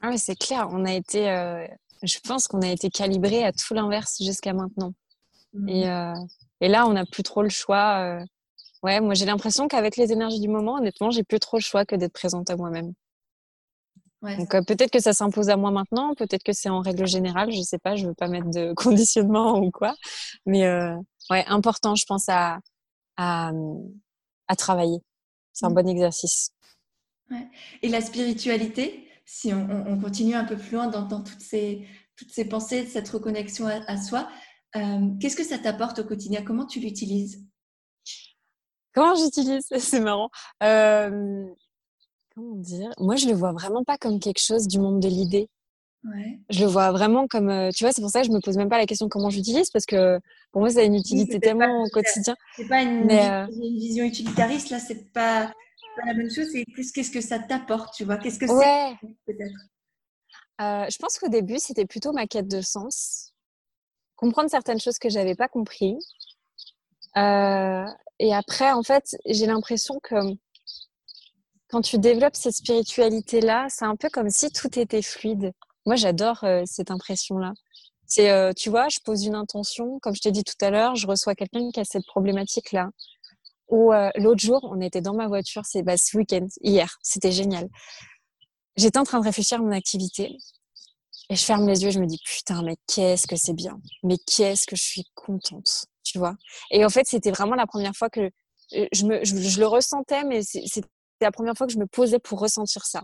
[0.00, 0.68] Ah oui, c'est clair.
[0.70, 1.66] On a été, euh,
[2.02, 4.94] je pense qu'on a été calibré à tout l'inverse jusqu'à maintenant.
[5.52, 5.68] Mm.
[5.68, 6.14] Et, euh,
[6.60, 8.20] et, là, on n'a plus trop le choix.
[8.20, 8.24] Euh.
[8.82, 11.84] Ouais, moi j'ai l'impression qu'avec les énergies du moment, honnêtement, j'ai plus trop le choix
[11.84, 12.92] que d'être présente à moi-même.
[14.22, 17.52] Donc euh, peut-être que ça s'impose à moi maintenant, peut-être que c'est en règle générale,
[17.52, 19.94] je sais pas, je veux pas mettre de conditionnement ou quoi,
[20.44, 20.96] mais euh,
[21.30, 22.58] ouais, important, je pense à
[23.16, 23.52] à,
[24.46, 24.98] à travailler.
[25.52, 25.74] C'est un mmh.
[25.74, 26.50] bon exercice.
[27.30, 27.48] Ouais.
[27.82, 31.86] Et la spiritualité, si on, on, continue un peu plus loin dans, dans, toutes ces
[32.16, 34.28] toutes ces pensées, cette reconnexion à, soi,
[34.76, 36.42] euh, qu'est-ce que ça t'apporte au quotidien?
[36.42, 37.47] Comment tu l'utilises?
[38.98, 40.30] Comment j'utilise C'est marrant.
[40.62, 41.44] Euh,
[42.34, 42.90] comment dire?
[42.98, 45.48] Moi, je le vois vraiment pas comme quelque chose du monde de l'idée.
[46.48, 48.68] Je le vois vraiment comme, tu vois, c'est pour ça que je me pose même
[48.68, 50.18] pas la question comment j'utilise parce que
[50.52, 52.34] pour moi, ça a une utilité tellement au quotidien.
[52.56, 55.52] C'est pas une, euh, une, vision utilitariste, là, c'est pas,
[55.96, 59.08] pas la même chose, c'est plus qu'est-ce que ça t'apporte, tu vois, qu'est-ce que c'est
[59.26, 59.54] peut-être?
[60.60, 63.32] Euh, je pense qu'au début, c'était plutôt ma quête de sens,
[64.16, 65.98] comprendre certaines choses que j'avais pas compris.
[68.18, 70.16] Et après, en fait, j'ai l'impression que
[71.68, 75.52] quand tu développes cette spiritualité-là, c'est un peu comme si tout était fluide.
[75.86, 77.52] Moi, j'adore euh, cette impression-là.
[78.06, 80.96] C'est, euh, tu vois, je pose une intention, comme je t'ai dit tout à l'heure,
[80.96, 82.88] je reçois quelqu'un qui a cette problématique-là.
[83.68, 87.32] Ou euh, l'autre jour, on était dans ma voiture, c'est bah, ce week-end, hier, c'était
[87.32, 87.68] génial.
[88.76, 90.38] J'étais en train de réfléchir à mon activité
[91.30, 94.16] et je ferme les yeux, je me dis putain, mais qu'est-ce que c'est bien, mais
[94.16, 96.34] qu'est-ce que je suis contente, tu vois.
[96.70, 98.30] Et en fait, c'était vraiment la première fois que
[98.70, 100.88] je, me, je, le ressentais, mais c'était
[101.20, 103.02] la première fois que je me posais pour ressentir ça.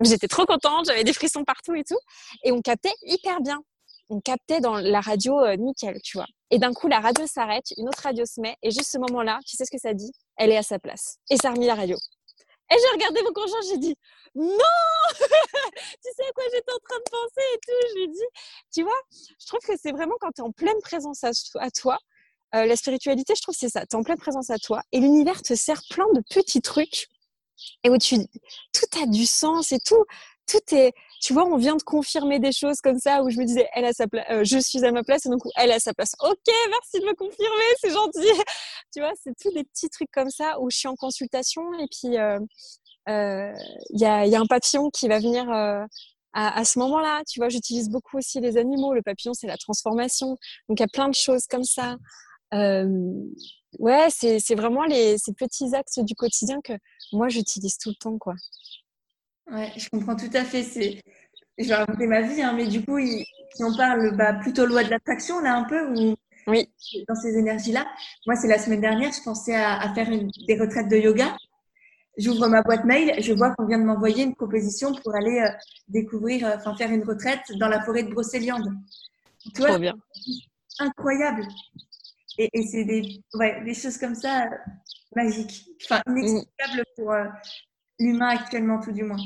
[0.00, 1.98] J'étais trop contente, j'avais des frissons partout et tout.
[2.44, 3.60] Et on captait hyper bien.
[4.08, 6.26] On captait dans la radio euh, nickel, tu vois.
[6.50, 9.40] Et d'un coup, la radio s'arrête, une autre radio se met, et juste ce moment-là,
[9.44, 10.12] tu sais ce que ça dit?
[10.36, 11.18] Elle est à sa place.
[11.28, 11.96] Et ça a remis la radio.
[12.70, 13.96] Et j'ai regardé mon conjoint, j'ai dit
[14.36, 14.48] non
[16.02, 17.88] Tu sais à quoi j'étais en train de penser et tout.
[17.88, 18.28] Je lui ai dit,
[18.72, 21.98] tu vois, je trouve que c'est vraiment quand tu es en pleine présence à, toi,
[22.54, 23.86] euh, la spiritualité, je trouve c'est ça.
[23.86, 27.08] Tu es en pleine présence à toi et l'univers te sert plein de petits trucs
[27.84, 28.16] et où tu,
[28.72, 30.04] tout a du sens et tout,
[30.46, 33.44] tout est, tu vois, on vient de confirmer des choses comme ça où je me
[33.44, 35.80] disais, elle a sa place, euh, je suis à ma place et donc elle a
[35.80, 36.12] sa place.
[36.20, 36.36] Ok,
[36.70, 38.20] merci de me confirmer, c'est gentil.
[38.94, 41.86] tu vois, c'est tous des petits trucs comme ça où je suis en consultation et
[41.90, 42.38] puis euh,
[43.08, 43.52] euh,
[43.90, 45.48] il a, y, a, un papillon qui va venir
[46.32, 47.22] à, ce moment-là.
[47.28, 48.94] Tu vois, j'utilise beaucoup aussi les animaux.
[48.94, 50.36] Le papillon, c'est la transformation.
[50.68, 51.96] Donc, il y a plein de choses comme ça.
[52.56, 53.12] Euh,
[53.78, 56.72] ouais, c'est vraiment les, ces petits axes du quotidien que
[57.12, 58.34] moi, j'utilise tout le temps, quoi.
[59.50, 60.62] Ouais, je comprends tout à fait.
[60.62, 61.00] C'est,
[61.58, 64.84] je vais raconter ma vie, hein, mais du coup, si on parle bah, plutôt loi
[64.84, 66.68] de l'attraction, là, un peu, ou oui.
[67.08, 67.86] dans ces énergies-là.
[68.26, 71.36] Moi, c'est la semaine dernière, je pensais à, faire des retraites de yoga.
[72.18, 75.50] J'ouvre ma boîte mail, je vois qu'on vient de m'envoyer une proposition pour aller euh,
[75.88, 78.72] découvrir, euh, enfin faire une retraite dans la forêt de Brocéliande.
[79.52, 79.94] Trop bien.
[80.78, 81.46] Incroyable.
[82.38, 84.50] Et, c'est des, ouais, des choses comme ça euh,
[85.14, 87.14] magiques, enfin inexplicables pour
[87.98, 89.16] l'humain actuellement, tout du moins.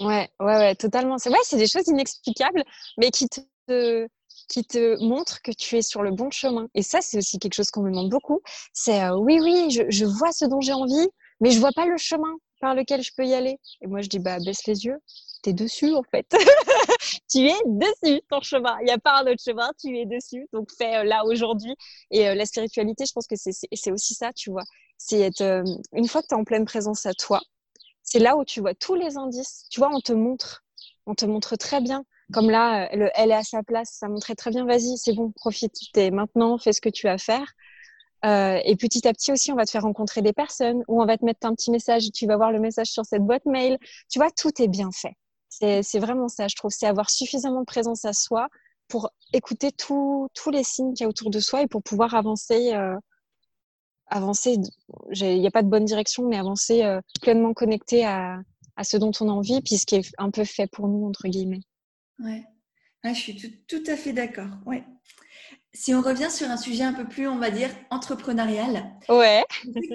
[0.00, 1.18] Ouais, ouais, ouais, totalement.
[1.18, 2.62] C'est ouais, c'est des choses inexplicables,
[2.98, 4.08] mais qui te
[4.48, 6.68] qui te montre que tu es sur le bon chemin.
[6.74, 8.40] Et ça, c'est aussi quelque chose qu'on me demande beaucoup.
[8.72, 11.08] C'est euh, oui, oui, je, vois ce dont j'ai envie,
[11.40, 13.58] mais je vois pas le chemin par lequel je peux y aller.
[13.80, 14.98] Et moi, je dis bah baisse les yeux.
[15.42, 16.26] Tu es dessus en fait.
[17.30, 18.76] tu es dessus ton chemin.
[18.80, 20.46] Il n'y a pas un autre chemin, tu es dessus.
[20.52, 21.74] Donc fais euh, là aujourd'hui.
[22.10, 24.64] Et euh, la spiritualité, je pense que c'est aussi ça, tu vois.
[24.98, 27.40] C'est être une fois que tu es en pleine présence à toi,
[28.02, 29.64] c'est là où tu vois tous les indices.
[29.70, 30.62] Tu vois, on te montre,
[31.06, 34.34] on te montre très bien comme là, le, elle est à sa place, ça montrait
[34.34, 37.52] très bien, vas-y, c'est bon, profite, es maintenant, fais ce que tu as à faire.
[38.24, 41.06] Euh, et petit à petit aussi, on va te faire rencontrer des personnes ou on
[41.06, 43.78] va te mettre un petit message tu vas voir le message sur cette boîte mail.
[44.10, 45.14] Tu vois, tout est bien fait.
[45.50, 46.70] C'est vraiment ça, je trouve.
[46.70, 48.48] C'est avoir suffisamment de présence à soi
[48.88, 52.72] pour écouter tous les signes qu'il y a autour de soi et pour pouvoir avancer.
[52.74, 52.96] Euh,
[54.06, 54.56] avancer,
[55.12, 58.40] il n'y a pas de bonne direction, mais avancer euh, pleinement connecté à,
[58.76, 61.06] à ce dont on a envie, puis ce qui est un peu fait pour nous,
[61.06, 61.60] entre guillemets.
[62.18, 62.44] Ouais.
[63.04, 64.50] je suis tout, à fait d'accord.
[64.66, 64.84] Ouais.
[65.72, 68.90] Si on revient sur un sujet un peu plus, on va dire, entrepreneurial.
[69.08, 69.44] Ouais.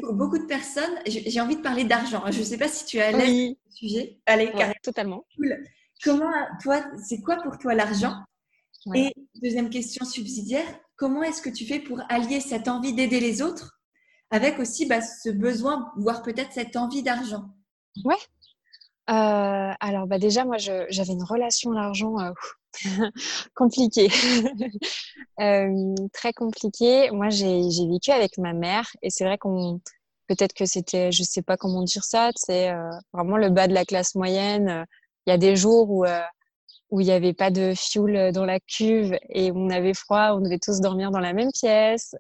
[0.01, 2.23] Pour beaucoup de personnes, j'ai envie de parler d'argent.
[2.31, 3.57] Je ne sais pas si tu as l'air oui.
[3.69, 4.17] sujet.
[4.25, 4.51] Allez,
[4.81, 5.25] Totalement.
[6.03, 8.15] Comment, toi, c'est quoi pour toi l'argent
[8.93, 9.11] Et
[9.41, 10.65] deuxième question subsidiaire,
[10.95, 13.79] comment est-ce que tu fais pour allier cette envie d'aider les autres
[14.31, 17.45] avec aussi bah, ce besoin, voire peut-être cette envie d'argent?
[18.03, 18.15] Ouais,
[19.09, 22.31] euh, alors bah déjà moi j'avais une relation à l'argent euh,
[23.55, 24.09] compliquée,
[25.39, 27.11] euh, très compliquée.
[27.11, 29.79] Moi j'ai vécu avec ma mère et c'est vrai qu'on
[30.27, 32.71] peut-être que c'était je sais pas comment dire ça, c'est
[33.13, 34.85] vraiment le bas de la classe moyenne.
[35.27, 36.05] Il y a des jours où
[36.91, 40.41] où il n'y avait pas de fuel dans la cuve et on avait froid, on
[40.41, 42.15] devait tous dormir dans la même pièce.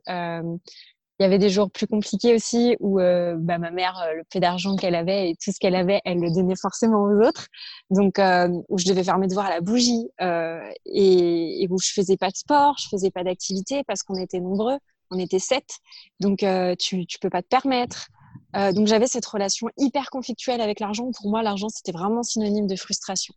[1.19, 4.23] Il y avait des jours plus compliqués aussi où euh, bah, ma mère, euh, le
[4.29, 7.47] peu d'argent qu'elle avait et tout ce qu'elle avait, elle le donnait forcément aux autres.
[7.89, 11.93] Donc, euh, où je devais faire mes devoirs à la bougie et, et, où je
[11.93, 14.77] faisais pas de sport, je faisais pas d'activité parce qu'on était nombreux,
[15.09, 15.77] on était sept.
[16.19, 16.45] Donc,
[16.79, 18.07] tu tu peux pas te permettre.
[18.73, 21.09] donc, j'avais cette relation hyper conflictuelle avec l'argent.
[21.17, 23.33] Pour moi, l'argent, c'était vraiment synonyme de frustration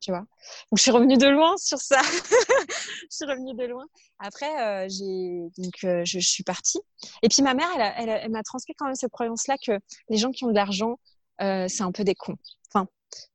[0.00, 0.20] tu vois.
[0.20, 2.00] Donc je suis revenue de loin sur ça.
[2.02, 3.84] je suis revenue de loin.
[4.18, 6.80] Après, euh, j'ai donc euh, je, suis partie.
[7.22, 9.72] Et puis ma mère, elle, elle, m'a transmis quand même cette croyance-là que
[10.08, 10.98] les gens qui ont de l'argent,
[11.40, 12.36] euh, c'est un peu des cons.
[12.72, 12.86] Enfin,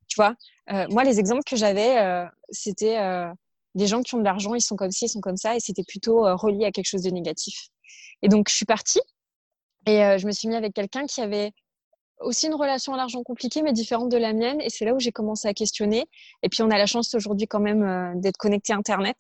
[0.08, 0.36] tu vois.
[0.90, 2.98] moi, les exemples que j'avais, c'était
[3.76, 5.60] des gens qui ont de l'argent, ils sont comme ci, ils sont comme ça, et
[5.60, 7.70] c'était plutôt relié à quelque chose de négatif.
[8.22, 9.02] Et donc je suis partie.
[9.86, 11.52] Et je me suis mis avec quelqu'un qui avait
[12.20, 14.62] aussi une relation à l'argent compliquée, mais différente de la mienne.
[14.62, 16.06] Et c'est là où j'ai commencé à questionner.
[16.42, 19.18] Et puis, on a la chance aujourd'hui quand même euh, d'être connecté à Internet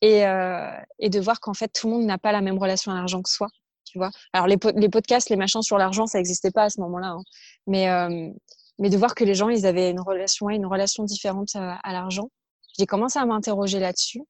[0.00, 2.92] et, euh, et de voir qu'en fait, tout le monde n'a pas la même relation
[2.92, 3.48] à l'argent que soi.
[3.84, 6.80] Tu vois Alors, les, les, podcasts, les machins sur l'argent, ça n'existait pas à ce
[6.80, 7.08] moment-là.
[7.08, 7.22] Hein.
[7.66, 8.30] Mais, euh,
[8.78, 12.30] mais de voir que les gens, ils avaient une relation, une relation différente à, l'argent.
[12.78, 14.22] J'ai commencé à m'interroger là-dessus.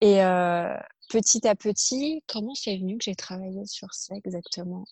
[0.00, 0.18] Et
[1.08, 4.84] petit à petit, comment c'est venu que j'ai travaillé sur ça exactement?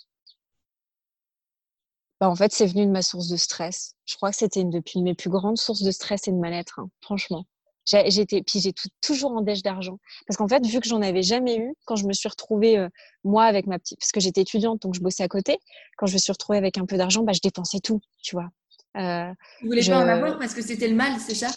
[2.21, 3.95] Bah, en fait, c'est venu de ma source de stress.
[4.07, 6.79] Je crois que c'était une depuis mes plus grandes sources de stress et de mal-être,
[6.79, 7.45] hein, franchement.
[7.85, 9.99] J'étais, puis j'ai toujours en dèche d'argent.
[10.27, 12.89] Parce qu'en fait, vu que j'en avais jamais eu, quand je me suis retrouvée, euh,
[13.23, 15.59] moi, avec ma petite, parce que j'étais étudiante, donc je bossais à côté,
[15.97, 18.49] quand je me suis retrouvée avec un peu d'argent, bah, je dépensais tout, tu vois.
[18.97, 21.53] Euh, Vous voulez pas en avoir parce que c'était le mal, c'est ça?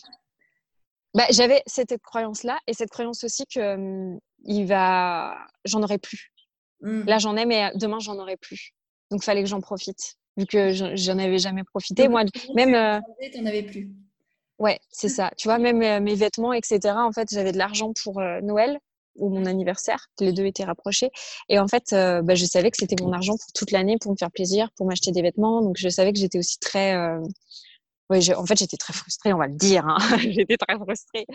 [1.16, 5.36] Bah, J'avais cette croyance-là et cette croyance aussi que hum, il va,
[5.66, 6.32] j'en aurais plus.
[6.82, 7.03] Mmh.
[7.05, 8.74] Là, j'en ai, mais demain, j'en aurais plus.
[9.10, 12.08] Donc, fallait que j'en profite vu que j'en avais jamais profité.
[12.08, 12.24] Moi,
[12.56, 12.74] même.
[12.74, 13.00] Euh,
[13.32, 13.90] tu n'en avais plus.
[14.58, 15.32] Ouais, c'est ça.
[15.38, 16.80] Tu vois, même euh, mes vêtements, etc.
[16.96, 18.80] En fait, j'avais de l'argent pour euh, Noël
[19.16, 20.08] ou mon anniversaire.
[20.20, 21.10] Les deux étaient rapprochés.
[21.50, 24.18] Et en fait, bah, je savais que c'était mon argent pour toute l'année, pour me
[24.18, 25.62] faire plaisir, pour m'acheter des vêtements.
[25.62, 26.96] Donc, je savais que j'étais aussi très.
[26.96, 29.86] En fait, j'étais très frustrée, on va le dire.
[29.86, 29.98] Hein.
[30.20, 31.26] j'étais très frustrée.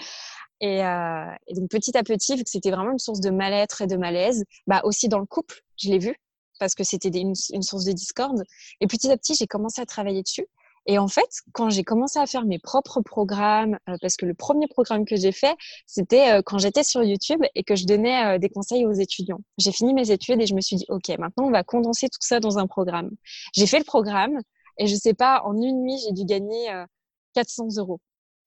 [0.62, 3.86] Et, et, donc, petit à petit, vu que c'était vraiment une source de mal-être et
[3.86, 6.16] de malaise, bah aussi dans le couple, je l'ai vu
[6.64, 8.42] parce que c'était une, source de discorde.
[8.80, 10.46] Et petit à petit, j'ai commencé à travailler dessus.
[10.86, 14.32] Et en fait, quand j'ai commencé à faire mes propres programmes, euh, parce que le
[14.32, 15.54] premier programme que j'ai fait,
[15.86, 19.40] c'était euh, quand j'étais sur YouTube et que je donnais euh, des conseils aux étudiants.
[19.58, 22.20] J'ai fini mes études et je me suis dit, OK, maintenant on va condenser tout
[22.20, 23.10] ça dans un programme.
[23.54, 24.40] J'ai fait le programme
[24.78, 26.68] et je sais pas, en une nuit, j'ai dû gagner
[27.34, 28.00] 400 euros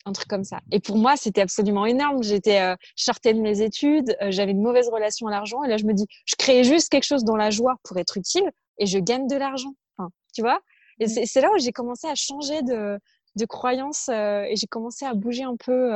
[0.08, 0.62] un truc comme ça.
[0.72, 2.24] Et pour moi, c'était absolument énorme.
[2.24, 5.86] J'étais, euh, sortais de mes études, j'avais une mauvaise relation à l'argent, et là, je
[5.86, 8.50] me dis, je crée juste quelque chose dans la joie pour être utile,
[8.80, 9.74] et je gagne de l'argent.
[9.98, 10.60] Enfin, tu vois?
[11.00, 11.26] Et mmh.
[11.26, 13.00] c'est là où j'ai commencé à changer de,
[13.36, 15.92] de croyance, et j'ai commencé à bouger un peu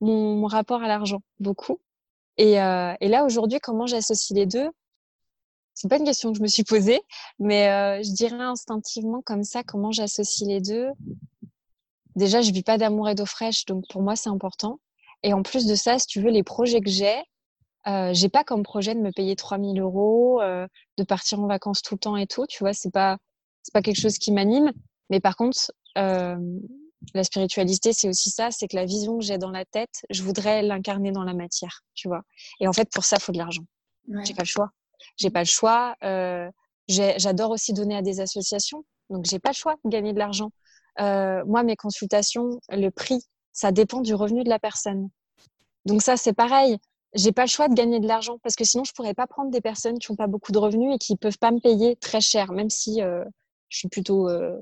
[0.00, 1.80] mon, mon, rapport à l'argent, beaucoup.
[2.36, 4.68] Et, et là, aujourd'hui, comment j'associe les deux?
[5.74, 7.00] C'est pas une question que je me suis posée,
[7.38, 10.88] mais je dirais instinctivement comme ça comment j'associe les deux?
[12.18, 14.80] Déjà, je vis pas d'amour et d'eau fraîche, donc pour moi, c'est important.
[15.22, 17.22] Et en plus de ça, si tu veux, les projets que j'ai,
[17.86, 20.66] euh, j'ai pas comme projet de me payer 3000 euros, euh,
[20.98, 22.46] de partir en vacances tout le temps et tout.
[22.46, 23.16] Tu vois, c'est pas,
[23.62, 24.72] c'est pas quelque chose qui m'anime.
[25.10, 26.36] Mais par contre, euh,
[27.14, 30.22] la spiritualité, c'est aussi ça, c'est que la vision que j'ai dans la tête, je
[30.22, 32.22] voudrais l'incarner dans la matière, tu vois.
[32.60, 33.62] Et en fait, pour ça, il faut de l'argent.
[34.24, 34.70] J'ai pas le choix.
[35.16, 35.96] J'ai pas le choix.
[36.02, 36.50] Euh,
[36.88, 40.50] j'adore aussi donner à des associations, donc j'ai pas le choix de gagner de l'argent.
[41.00, 43.22] Euh, moi, mes consultations, le prix,
[43.52, 45.08] ça dépend du revenu de la personne.
[45.84, 46.78] Donc ça, c'est pareil.
[47.14, 49.50] J'ai pas le choix de gagner de l'argent parce que sinon, je pourrais pas prendre
[49.50, 52.20] des personnes qui n'ont pas beaucoup de revenus et qui peuvent pas me payer très
[52.20, 53.24] cher, même si euh,
[53.68, 54.58] je suis plutôt, euh,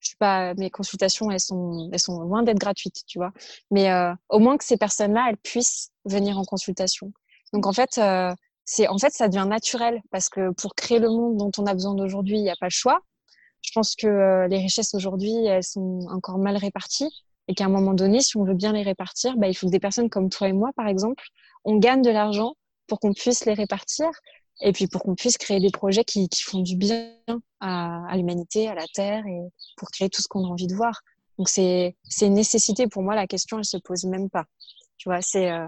[0.00, 3.32] je suis pas, mes consultations, elles sont, elles sont loin d'être gratuites, tu vois.
[3.70, 7.12] Mais euh, au moins que ces personnes-là, elles puissent venir en consultation.
[7.52, 8.34] Donc en fait, euh,
[8.64, 11.72] c'est, en fait, ça devient naturel parce que pour créer le monde dont on a
[11.72, 13.00] besoin d'aujourd'hui, il n'y a pas le choix
[13.66, 17.10] je pense que euh, les richesses aujourd'hui, elles sont encore mal réparties
[17.48, 19.72] et qu'à un moment donné, si on veut bien les répartir, bah, il faut que
[19.72, 21.24] des personnes comme toi et moi, par exemple,
[21.64, 22.54] on gagne de l'argent
[22.86, 24.06] pour qu'on puisse les répartir
[24.60, 27.12] et puis pour qu'on puisse créer des projets qui, qui font du bien
[27.60, 29.40] à, à l'humanité, à la Terre et
[29.76, 31.02] pour créer tout ce qu'on a envie de voir.
[31.36, 33.16] Donc c'est une nécessité pour moi.
[33.16, 34.44] La question, elle se pose même pas.
[34.96, 35.66] Tu vois, c'est euh,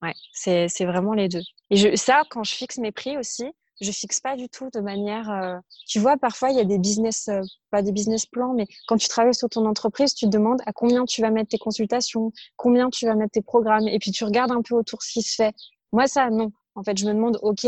[0.00, 1.42] ouais, c'est vraiment les deux.
[1.70, 3.44] Et je, ça, quand je fixe mes prix aussi,
[3.82, 5.30] je fixe pas du tout de manière.
[5.30, 8.66] Euh, tu vois, parfois il y a des business, euh, pas des business plans, mais
[8.86, 11.58] quand tu travailles sur ton entreprise, tu te demandes à combien tu vas mettre tes
[11.58, 15.12] consultations, combien tu vas mettre tes programmes, et puis tu regardes un peu autour ce
[15.12, 15.54] qui se fait.
[15.92, 16.52] Moi, ça, non.
[16.74, 17.66] En fait, je me demande, ok,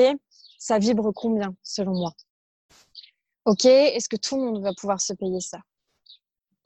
[0.58, 2.12] ça vibre combien selon moi?
[3.44, 5.58] Ok, est-ce que tout le monde va pouvoir se payer ça?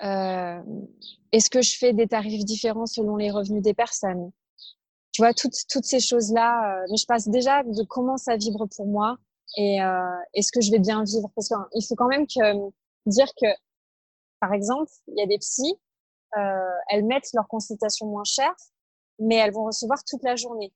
[0.03, 0.63] Euh,
[1.33, 4.31] Est-ce que je fais des tarifs différents selon les revenus des personnes?
[5.11, 6.85] Tu vois, toutes, toutes ces choses-là.
[6.89, 9.19] mais je passe déjà de comment ça vibre pour moi
[9.57, 12.71] et euh, est-ce que je vais bien vivre Parce qu'il faut quand même que,
[13.07, 13.47] dire que,
[14.41, 15.75] par exemple, il y a des psys,
[16.37, 18.55] euh, elles mettent leur consultation moins chère,
[19.19, 20.73] mais elles vont recevoir toute la journée.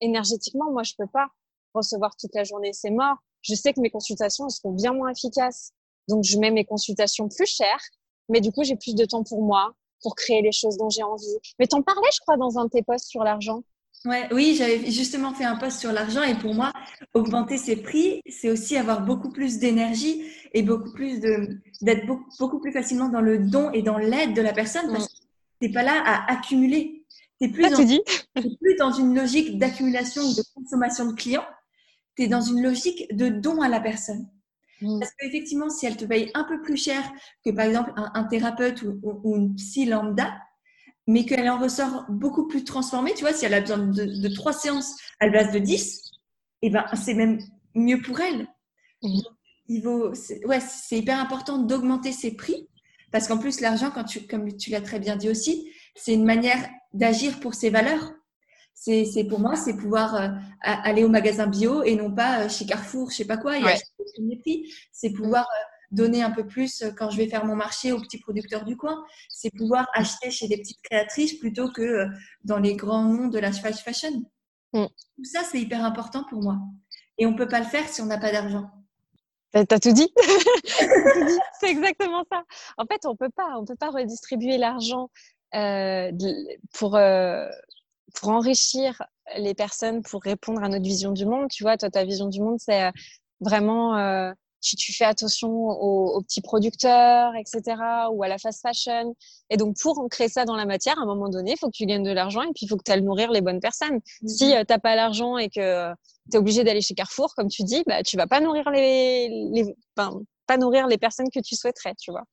[0.00, 1.28] Énergétiquement, moi, je peux pas
[1.74, 3.16] recevoir toute la journée, c'est mort.
[3.42, 5.72] Je sais que mes consultations seront bien moins efficaces,
[6.08, 7.82] donc je mets mes consultations plus chères,
[8.28, 11.02] mais du coup, j'ai plus de temps pour moi, pour créer les choses dont j'ai
[11.02, 11.38] envie.
[11.58, 13.62] Mais t'en parlais, je crois, dans un de tes posts sur l'argent.
[14.04, 16.72] Ouais, oui, j'avais justement fait un post sur l'argent et pour moi,
[17.14, 22.30] augmenter ses prix, c'est aussi avoir beaucoup plus d'énergie et beaucoup plus de d'être beaucoup,
[22.38, 25.08] beaucoup, plus facilement dans le don et dans l'aide de la personne parce mm.
[25.08, 25.26] que
[25.60, 27.04] t'es pas là à accumuler.
[27.40, 31.46] T'es plus, ah, plus dans une logique d'accumulation ou de consommation de clients.
[32.16, 34.28] Tu es dans une logique de don à la personne.
[34.80, 35.00] Mm.
[35.00, 37.02] Parce qu'effectivement, si elle te paye un peu plus cher
[37.44, 40.36] que par exemple un, thérapeute ou, ou, une psy lambda,
[41.08, 43.14] mais qu'elle en ressort beaucoup plus transformée.
[43.14, 46.02] Tu vois, si elle a besoin de, trois séances à la place de dix,
[46.60, 47.40] eh ben, c'est même
[47.74, 48.46] mieux pour elle.
[49.02, 50.12] Il vaut,
[50.44, 52.68] ouais, c'est hyper important d'augmenter ses prix
[53.10, 56.26] parce qu'en plus, l'argent, quand tu, comme tu l'as très bien dit aussi, c'est une
[56.26, 58.12] manière d'agir pour ses valeurs.
[58.74, 60.28] C'est, pour moi, c'est pouvoir euh,
[60.60, 63.64] aller au magasin bio et non pas euh, chez Carrefour, je sais pas quoi, et
[63.64, 63.86] acheter
[64.18, 64.72] des prix.
[64.92, 68.00] C'est pouvoir euh, donner un peu plus euh, quand je vais faire mon marché aux
[68.00, 69.04] petits producteurs du coin.
[69.28, 72.06] C'est pouvoir acheter chez des petites créatrices plutôt que euh,
[72.44, 74.22] dans les grands noms de la fast fashion.
[74.72, 74.86] Mm.
[74.86, 76.58] Tout ça, c'est hyper important pour moi.
[77.16, 78.70] Et on ne peut pas le faire si on n'a pas d'argent.
[79.52, 80.12] T'as tout dit?
[81.60, 82.42] c'est exactement ça.
[82.76, 85.10] En fait, on peut pas, on peut pas redistribuer l'argent
[85.54, 86.12] euh,
[86.74, 86.98] pour
[88.14, 89.02] pour enrichir
[89.36, 91.48] les personnes, pour répondre à notre vision du monde.
[91.50, 92.90] Tu vois, toi, ta vision du monde, c'est
[93.40, 97.76] vraiment tu, tu fais attention aux, petits producteurs, etc.,
[98.12, 99.14] ou à la fast fashion.
[99.50, 101.76] Et donc, pour créer ça dans la matière, à un moment donné, il faut que
[101.76, 104.00] tu gagnes de l'argent et puis il faut que tu ailles nourrir les bonnes personnes.
[104.22, 104.28] Mhm.
[104.28, 105.92] Si euh, tu n'as pas l'argent et que
[106.30, 109.28] tu es obligé d'aller chez Carrefour, comme tu dis, bah, tu vas pas nourrir les,
[109.52, 112.24] les pas nourrir les personnes que tu souhaiterais, tu vois.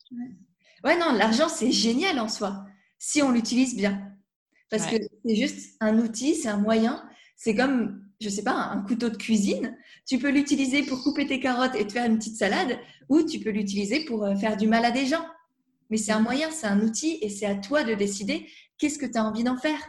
[0.84, 2.64] Ouais, non, l'argent, c'est génial en soi,
[2.98, 4.12] si on l'utilise bien.
[4.70, 4.96] Parce que
[5.26, 7.08] c'est juste un outil, c'est un moyen.
[7.36, 9.78] C'est comme je sais pas, un couteau de cuisine.
[10.06, 12.78] Tu peux l'utiliser pour couper tes carottes et te faire une petite salade,
[13.10, 15.26] ou tu peux l'utiliser pour euh, faire du mal à des gens.
[15.90, 18.48] Mais c'est un moyen, c'est un outil, et c'est à toi de décider
[18.78, 19.80] qu'est-ce que tu as envie d'en faire.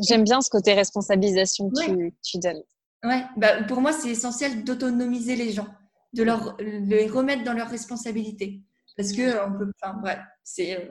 [0.00, 2.62] J'aime bien ce côté responsabilisation que tu, donnes.
[3.04, 5.66] Ouais, bah, pour moi, c'est essentiel d'autonomiser les gens,
[6.12, 8.62] de leur, les remettre dans leurs responsabilités.
[8.96, 10.88] Parce que on peut, enfin, bref, c'est euh,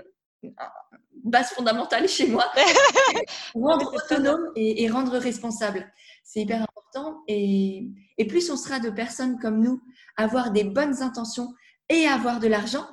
[1.23, 2.45] base fondamentale chez moi.
[3.55, 5.91] rendre autonome et, rendre responsable.
[6.23, 7.23] C'est hyper important.
[7.27, 7.87] Et,
[8.17, 9.81] et, plus on sera de personnes comme nous,
[10.17, 11.53] avoir des bonnes intentions
[11.89, 12.87] et avoir de l'argent,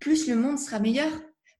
[0.00, 1.10] plus le monde sera meilleur.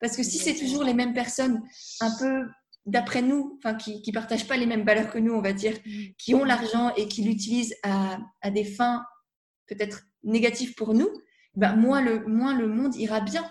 [0.00, 1.62] Parce que si c'est toujours les mêmes personnes,
[2.00, 2.46] un peu
[2.86, 5.76] d'après nous, enfin, qui ne partagent pas les mêmes valeurs que nous, on va dire,
[5.84, 6.02] mm.
[6.16, 9.04] qui ont l'argent et qui l'utilisent à, à, des fins
[9.66, 11.08] peut-être négatives pour nous,
[11.54, 13.44] ben, moins, le, moins le monde ira bien.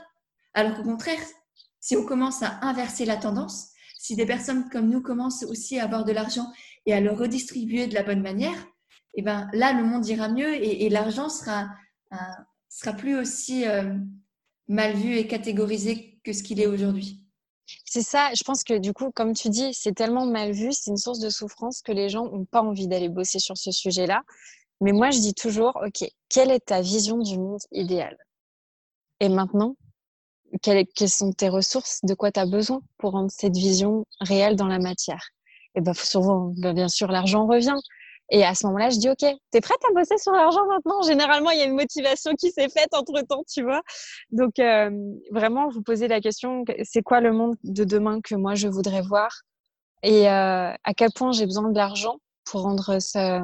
[0.54, 1.20] Alors qu'au contraire,
[1.80, 5.86] si on commence à inverser la tendance, si des personnes comme nous commencent aussi à
[5.86, 6.52] avoir de l'argent
[6.86, 8.68] et à le redistribuer de la bonne manière,
[9.16, 11.70] et ben là, le monde ira mieux et, l'argent sera,
[12.70, 13.96] sera plus aussi euh,
[14.68, 17.24] mal vu et catégorisé que ce qu'il est aujourd'hui.
[17.86, 20.92] C'est ça, je pense que du coup, comme tu dis, c'est tellement mal vu, c'est
[20.92, 24.22] une source de souffrance que les gens n'ont pas envie d'aller bosser sur ce sujet-là.
[24.80, 28.18] Mais moi, je dis toujours, OK, quelle est ta vision du monde idéal?
[29.20, 29.76] Et maintenant,
[30.62, 34.68] quelles, sont tes ressources De quoi tu as besoin pour rendre cette vision réelle dans
[34.68, 35.30] la matière?
[35.76, 37.78] Et bien, souvent, ben, bien sûr, l'argent revient.
[38.30, 41.02] Et à ce moment-là, je dis, OK, t'es prête à bosser sur l'argent maintenant?
[41.04, 43.82] Généralement, il y a une motivation qui s'est faite entre-temps, tu vois.
[44.32, 44.90] Donc, euh,
[45.32, 49.02] vraiment, vous posez la question, c'est quoi le monde de demain que moi, je voudrais
[49.02, 49.44] voir?
[50.04, 53.44] Et euh, à quel point j'ai besoin de l'argent pour rendre ça...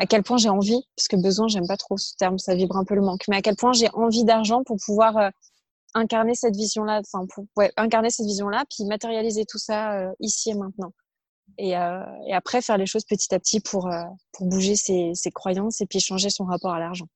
[0.00, 2.78] À quel point j'ai envie, parce que besoin, j'aime pas trop ce terme, ça vibre
[2.78, 5.28] un peu le manque, mais à quel point j'ai envie d'argent pour pouvoir euh,
[5.94, 7.44] incarner cette vision-là, enfin, pour
[7.76, 10.92] incarner cette vision-là, puis matérialiser tout ça ici et maintenant.
[11.60, 15.30] Euh, et, après faire les choses petit à petit pour, euh, pour bouger ses, ses,
[15.30, 17.06] croyances et puis changer son rapport à l'argent.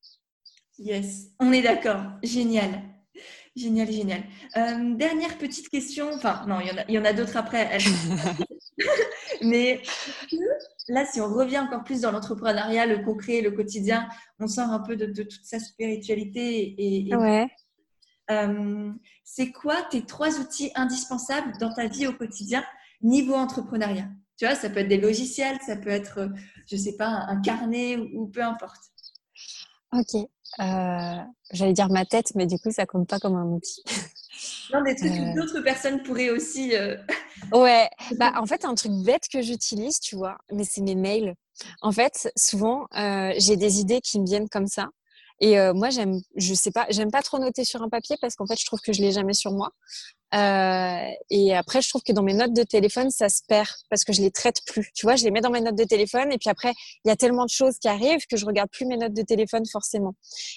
[0.79, 2.03] Yes, on est d'accord.
[2.23, 2.83] Génial.
[3.57, 4.23] Génial, génial.
[4.57, 6.11] Euh, dernière petite question.
[6.13, 7.79] Enfin, non, il y en a, il y en a d'autres après.
[9.43, 9.81] Mais
[10.89, 14.09] là, si on revient encore plus dans l'entrepreneuriat, le concret, le quotidien,
[14.41, 16.75] on sort un peu de, toute sa spiritualité.
[16.77, 17.49] Et, ouais.
[19.25, 22.65] C'est quoi tes trois outils indispensables dans ta vie au quotidien
[23.03, 24.09] niveau entrepreneuriat?
[24.37, 26.29] Tu vois, ça peut être des logiciels, ça peut être, euh,
[26.67, 28.83] je sais pas, un carnet ou, peu importe.
[29.93, 30.15] Ok.
[30.61, 31.19] Euh,
[31.53, 33.83] j'allais dire ma tête, mais du coup, ça compte pas comme un outil.
[34.73, 35.35] Non, des trucs que euh.
[35.35, 36.73] d'autres personnes pourraient aussi.
[37.53, 37.89] Ouais.
[38.19, 41.35] Bah, en fait, un truc bête que j'utilise, tu vois, mais c'est mes mails.
[41.83, 42.87] En fait, souvent,
[43.37, 44.89] j'ai des idées qui me viennent comme ça.
[45.41, 48.47] Et moi, j'aime, je sais pas, j'aime pas trop noter sur un papier parce qu'en
[48.47, 49.73] fait, je trouve que je l'ai jamais sur moi.
[50.35, 54.05] Euh, et après, je trouve que dans mes notes de téléphone, ça se perd parce
[54.05, 54.91] que je les traite plus.
[54.95, 56.73] Tu vois, je les mets dans mes notes de téléphone et puis après,
[57.05, 59.23] il y a tellement de choses qui arrivent que je regarde plus mes notes de
[59.23, 60.15] téléphone forcément.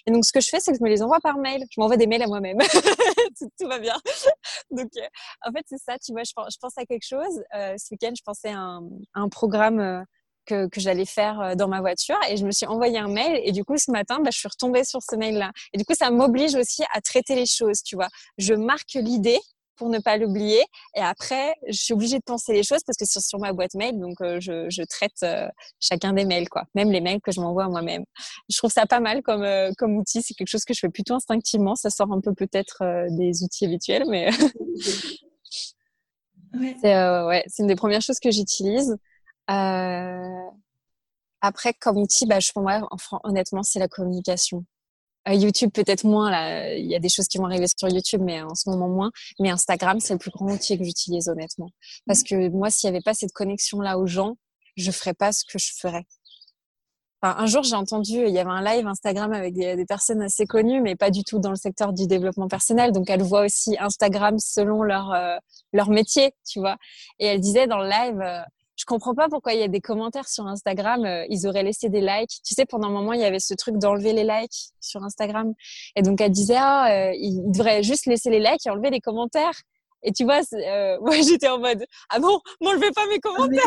[0.08, 1.64] Et donc, ce que je fais, c'est que je me les envoie par mail.
[1.70, 2.58] Je m'envoie des mails à moi-même.
[3.60, 3.96] tout, va bien.
[4.72, 5.08] donc, euh,
[5.46, 5.98] en fait, c'est ça.
[6.00, 7.44] Tu vois, je, je, pense à quelque chose.
[7.56, 8.82] Euh, ce week-end, je pensais à un,
[9.14, 10.06] un programme
[10.48, 13.40] que, que j'allais faire euh, dans ma voiture et je me suis envoyé un mail
[13.44, 15.86] et du coup ce matin bah, je suis retombée sur ce mail là et du
[15.86, 18.08] coup ça m'oblige aussi à traiter les choses tu vois.
[18.38, 19.40] Je marque l'idée
[19.76, 20.62] pour ne pas l'oublier
[20.96, 23.76] et après je suis obligée de penser les choses parce que c'est sur ma boîte
[23.76, 25.48] mail donc euh, je, je, traite euh,
[25.80, 26.64] chacun des mails quoi.
[26.74, 28.04] Même les mails que je m'envoie à moi-même.
[28.50, 29.46] Je trouve ça pas mal comme
[29.78, 30.24] comme outil.
[30.24, 31.76] C'est quelque chose que je fais plutôt instinctivement.
[31.76, 32.82] Ça sort un peu peut-être
[33.12, 34.30] des outils habituels mais
[36.54, 36.76] ouais.
[36.82, 38.98] c'est ouais, une des premières choses que j'utilise
[39.50, 40.50] euh,
[41.42, 42.88] après, comme outil, bah, je, moi,
[43.24, 44.66] honnêtement, c'est la communication.
[45.28, 46.32] Euh, YouTube, peut-être moins.
[46.32, 48.90] Là, il y a des choses qui vont arriver sur YouTube, mais en ce moment
[48.90, 49.12] moins.
[49.40, 51.70] Mais Instagram, c'est le plus grand outil que j'utilise, honnêtement.
[52.06, 54.38] Parce que moi, s'il n'y avait pas cette connexion-là aux gens,
[54.78, 56.06] je ferais pas ce que je ferais.
[57.22, 60.46] Enfin, un jour, j'ai entendu, il y avait un live Instagram avec des, personnes assez
[60.46, 62.92] connues, mais pas du tout dans le secteur du développement personnel.
[62.92, 65.38] Donc, elles voient aussi Instagram selon leur, euh,
[65.74, 66.78] leur métier, tu vois.
[67.20, 68.46] Et elle disait dans le live,
[68.78, 71.04] je comprends pas pourquoi il y a des commentaires sur Instagram.
[71.04, 72.42] Euh, ils auraient laissé des likes.
[72.46, 75.54] Tu sais, pendant un moment, il y avait ce truc d'enlever les likes sur Instagram.
[75.96, 79.02] Et donc, elle disait, ah, euh, ils devraient juste laisser les likes et enlever les
[79.02, 79.60] commentaires.
[80.04, 83.64] Et tu vois, euh, moi, j'étais en mode, ah bon, m'enlevez pas mes commentaires.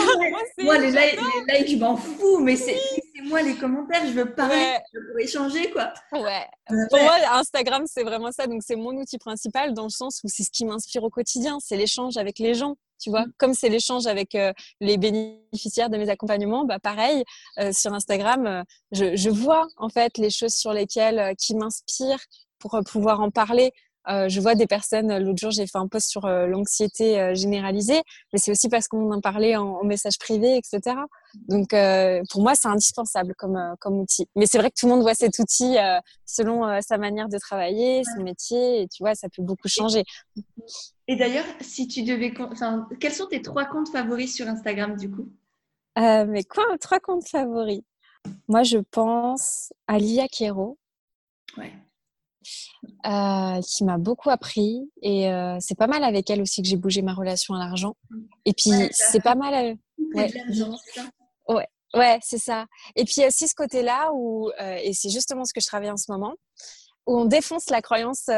[0.63, 2.79] moi, les, likes, je m'en fous, mais c'est
[3.25, 5.93] moi les commentaires, je veux parler, je veux échanger, quoi.
[6.13, 6.47] Ouais.
[6.89, 8.47] Pour moi, Instagram, c'est vraiment ça.
[8.47, 11.59] Donc, c'est mon outil principal dans le sens où c'est ce qui m'inspire au quotidien.
[11.61, 13.27] C'est l'échange avec les gens tu vois.
[13.27, 13.33] Mm.
[13.39, 17.25] Comme c'est l'échange avec euh, les bénéficiaires de mes accompagnements, bah pareil,
[17.59, 18.63] euh, sur Instagram, euh,
[18.93, 22.25] je, je, vois en fait les choses sur lesquelles qui m'inspirent
[22.59, 23.73] pour pouvoir en parler.
[24.11, 27.35] Euh, je vois des personnes, l'autre jour, j'ai fait un post sur euh, l'anxiété euh,
[27.35, 28.03] généralisée,
[28.33, 30.97] mais c'est aussi parce qu'on en parlait en, en, message privé, etc.
[31.49, 31.71] Donc,
[32.31, 34.27] pour moi, c'est indispensable comme, comme outil.
[34.35, 35.77] Mais c'est vrai que tout le monde voit cet outil
[36.27, 40.03] selon sa manière de travailler, son métier, et tu vois, ça peut beaucoup changer.
[41.07, 45.11] Et d'ailleurs, si tu devais, enfin, quels sont tes trois comptes favoris sur Instagram, du
[45.11, 45.29] coup?
[45.97, 47.83] Mes quoi, trois comptes favoris?
[48.49, 50.79] Moi, je pense à Lia Kero.
[51.57, 51.73] Ouais.
[53.07, 54.91] Euh, qui m'a beaucoup appris.
[55.03, 57.95] Et euh, c'est pas mal avec elle aussi que j'ai bougé ma relation à l'argent.
[58.45, 59.55] Et puis, c'est pas mal.
[59.55, 59.75] Euh,
[60.15, 60.33] ouais,
[61.49, 62.67] ouais, ouais c'est ça.
[62.97, 66.11] Et puis, aussi ce côté-là où, et c'est justement ce que je travaille en ce
[66.11, 66.35] moment,
[67.07, 68.29] où on défonce la croyance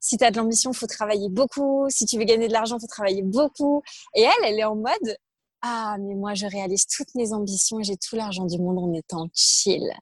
[0.00, 1.86] si tu as de l'ambition, il faut travailler beaucoup.
[1.90, 3.82] Si tu veux gagner de l'argent, il faut travailler beaucoup.
[4.14, 5.16] Et elle, elle est en mode
[5.60, 8.92] Ah, mais moi, je réalise toutes mes ambitions et j'ai tout l'argent du monde en
[8.94, 9.92] étant chill.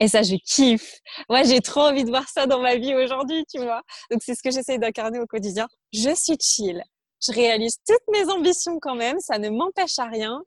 [0.00, 1.00] Et ça, je kiffe.
[1.28, 3.82] Moi, j'ai trop envie de voir ça dans ma vie aujourd'hui, tu vois.
[4.10, 5.66] Donc, c'est ce que j'essaie d'incarner au quotidien.
[5.92, 6.82] Je suis chill.
[7.26, 9.18] Je réalise toutes mes ambitions quand même.
[9.20, 10.42] Ça ne m'empêche à rien.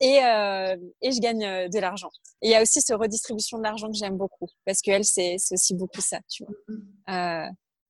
[0.00, 2.10] Et, euh, et je gagne euh, de l'argent.
[2.42, 4.48] Et il y a aussi ce redistribution de l'argent que j'aime beaucoup.
[4.64, 6.74] Parce qu'elle, c'est aussi beaucoup ça, tu vois.
[7.14, 7.48] Euh,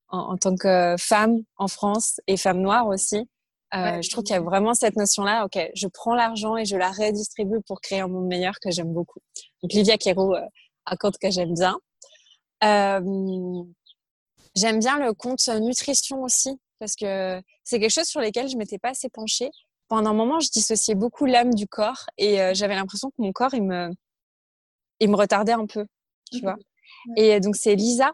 [0.09, 3.27] en, en, tant que femme en France et femme noire aussi,
[3.73, 5.45] euh, je trouve qu'il y a vraiment cette notion-là.
[5.45, 8.93] Ok, je prends l'argent et je la redistribue pour créer un monde meilleur que j'aime
[8.93, 9.19] beaucoup.
[9.61, 10.35] Donc, Livia Kero,
[10.85, 11.77] un compte que j'aime bien.
[12.63, 13.63] Euh,
[14.55, 18.77] j'aime bien le compte nutrition aussi parce que c'est quelque chose sur lequel je m'étais
[18.77, 19.49] pas assez penchée.
[19.87, 23.31] Pendant un moment, je dissociais beaucoup l'âme du corps et euh, j'avais l'impression que mon
[23.31, 23.89] corps il me
[24.99, 25.85] il me retardait un peu,
[26.31, 26.55] tu vois.
[27.17, 28.11] Et donc c'est Lisa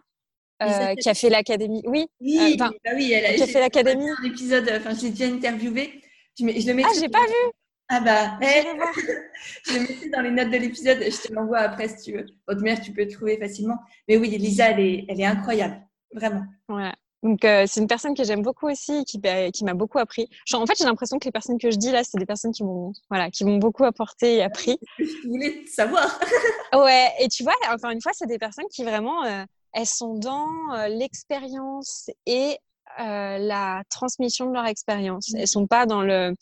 [0.64, 1.82] euh, qui a fait l'académie.
[1.86, 4.10] Oui, oui, bah oui elle a, qui a fait l'académie.
[4.12, 6.02] Enfin, je l'ai déjà interviewé.
[6.40, 7.52] Je, je le mets ah, j'ai pas vu.
[7.94, 8.66] Ah bah, hey,
[9.68, 12.26] je le mettrai dans les notes de l'épisode, je te l'envoie après si tu veux.
[12.62, 13.76] Mère, tu peux le trouver facilement.
[14.08, 15.82] Mais oui, Lisa, elle est, elle est incroyable,
[16.14, 16.46] vraiment.
[16.70, 16.94] Ouais.
[17.22, 20.30] Donc, euh, c'est une personne que j'aime beaucoup aussi, qui, bah, qui m'a beaucoup appris.
[20.46, 22.54] Genre, en fait, j'ai l'impression que les personnes que je dis là, c'est des personnes
[22.54, 24.80] qui m'ont voilà, qui m'ont beaucoup apporté et appris.
[24.98, 26.18] Je voulais savoir.
[26.74, 30.16] ouais, et tu vois, encore une fois, c'est des personnes qui vraiment, euh, elles sont
[30.16, 32.58] dans euh, l'expérience et
[33.00, 35.34] euh, la transmission de leur expérience.
[35.36, 36.34] Elles sont pas dans le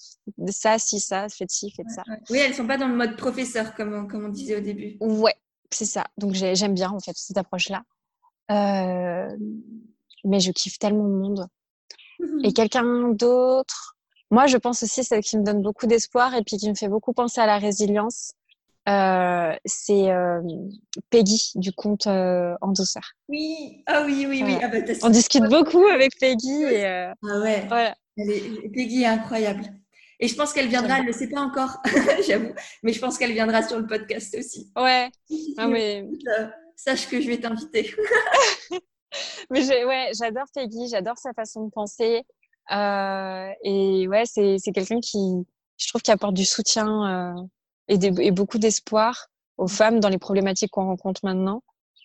[0.47, 2.03] ça, si, ça, faites ci, faites ça.
[2.29, 4.97] Oui, elles sont pas dans le mode professeur, comme on, comme on disait au début.
[4.99, 5.35] Ouais,
[5.71, 6.05] c'est ça.
[6.17, 7.83] Donc j'aime bien en fait cette approche-là.
[8.51, 9.35] Euh,
[10.23, 11.47] mais je kiffe tellement le monde.
[12.43, 13.95] Et quelqu'un d'autre,
[14.31, 16.89] moi je pense aussi celle qui me donne beaucoup d'espoir et puis qui me fait
[16.89, 18.33] beaucoup penser à la résilience.
[18.87, 20.41] Euh, c'est euh,
[21.09, 23.03] Peggy du compte euh, En douceur.
[23.27, 24.57] Oui, ah oui, oui, oui.
[24.61, 26.63] Ah bah, On discute beaucoup avec Peggy.
[26.63, 27.65] Et, ah ouais.
[27.67, 27.95] Voilà.
[28.15, 29.63] Peggy est incroyable.
[30.19, 31.77] Et je pense qu'elle viendra, elle ne le sait pas encore,
[32.27, 32.51] j'avoue,
[32.83, 34.69] mais je pense qu'elle viendra sur le podcast aussi.
[34.75, 35.09] Ouais.
[35.57, 36.05] Ah, mais...
[36.75, 37.95] sache que je vais t'inviter.
[39.49, 42.23] mais ouais, j'adore Peggy, j'adore sa façon de penser.
[42.69, 45.45] et ouais, c'est quelqu'un qui,
[45.77, 47.47] je trouve, qui apporte du soutien
[47.89, 49.27] et, beaucoup d'espoir
[49.57, 51.63] aux femmes dans les problématiques qu'on rencontre maintenant.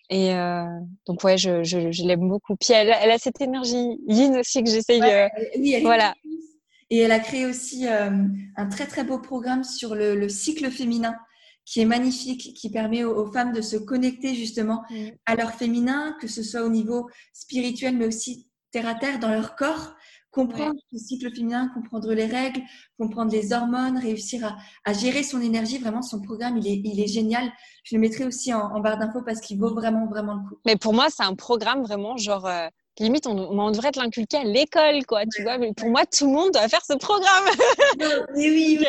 [0.09, 0.65] Et euh,
[1.07, 2.55] donc ouais, je, je, je l'aime beaucoup.
[2.55, 5.01] Puis elle, elle, a cette énergie yin aussi que j'essaye.
[5.01, 6.13] Ouais, oui, elle voilà.
[6.91, 8.11] Et elle a créé aussi euh,
[8.55, 11.15] un très très beau programme sur le, le, cycle féminin
[11.65, 15.07] qui est magnifique, qui permet aux, femmes de se connecter justement mm.
[15.25, 19.31] à leur féminin, que ce soit au niveau spirituel, mais aussi terre à terre dans
[19.31, 19.95] leur corps,
[20.35, 22.61] comprendre le cycle féminin, comprendre les règles,
[22.99, 25.77] comprendre les hormones, réussir à, à, gérer son énergie.
[25.77, 27.49] Vraiment, son programme, il est, il est génial.
[27.83, 30.59] Je le mettrai aussi en, barre d'infos parce qu'il vaut vraiment, vraiment le coup.
[30.65, 32.45] Mais pour moi, c'est un programme vraiment genre.
[32.45, 32.67] Euh,
[32.99, 35.57] limite, on, on, devrait te l'inculquer à l'école, quoi, tu vois.
[35.57, 37.45] Mais pour moi, tout le monde doit faire ce programme.
[38.35, 38.85] mais oui, oui.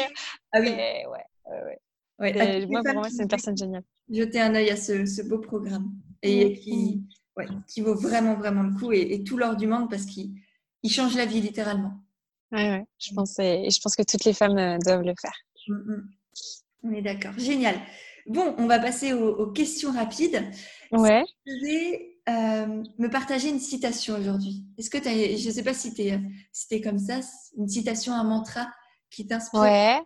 [0.52, 0.70] Ah oui.
[0.70, 1.04] ouais,
[2.18, 2.66] ouais, ouais.
[2.66, 3.84] moi, pour moi, c'est une personne géniale.
[4.10, 5.92] Jeter un œil à ce, ce beau programme
[6.22, 6.52] et mmh.
[6.54, 7.04] qui,
[7.36, 10.34] ouais, qui vaut vraiment, vraiment le coup et, et tout l'or du monde parce qu'il
[10.86, 11.94] il change la vie littéralement.
[12.52, 15.34] Ouais, ouais, je pense, et je pense que toutes les femmes euh, doivent le faire.
[15.66, 16.10] Mm, mm.
[16.84, 17.32] On est d'accord.
[17.36, 17.74] Génial.
[18.26, 20.44] Bon, on va passer aux, questions rapides.
[20.92, 21.24] Ouais.
[21.44, 24.64] je vais euh, me partager une citation aujourd'hui?
[24.78, 26.20] Est-ce que tu as, je ne sais pas si tu es,
[26.52, 27.18] si comme ça,
[27.56, 28.68] une citation, un mantra
[29.10, 29.60] qui t'inspire?
[29.60, 29.98] Ouais.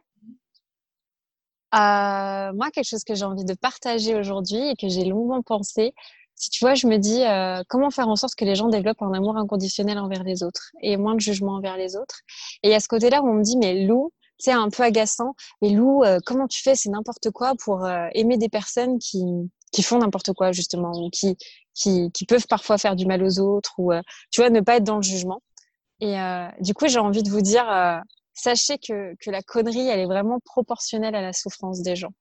[1.74, 5.92] Euh, moi, quelque chose que j'ai envie de partager aujourd'hui et que j'ai longuement pensé,
[6.41, 9.03] si tu vois, je me dis euh, comment faire en sorte que les gens développent
[9.03, 12.22] un amour inconditionnel envers les autres et moins de jugement envers les autres.
[12.62, 16.03] Et a ce côté-là on me dit, mais Lou, c'est un peu agaçant, mais Lou,
[16.03, 16.74] euh, comment tu fais?
[16.74, 19.22] C'est n'importe quoi pour euh, aimer des personnes qui,
[19.70, 21.36] qui font n'importe quoi, justement, ou qui,
[21.74, 23.93] qui, qui, peuvent parfois faire du mal aux autres, ou
[24.32, 25.43] tu vois, ne pas être dans le jugement.
[26.01, 26.16] Et
[26.61, 27.66] du coup, j'ai envie de vous dire,
[28.32, 32.12] sachez que, que la connerie, elle est vraiment proportionnelle à la souffrance des gens.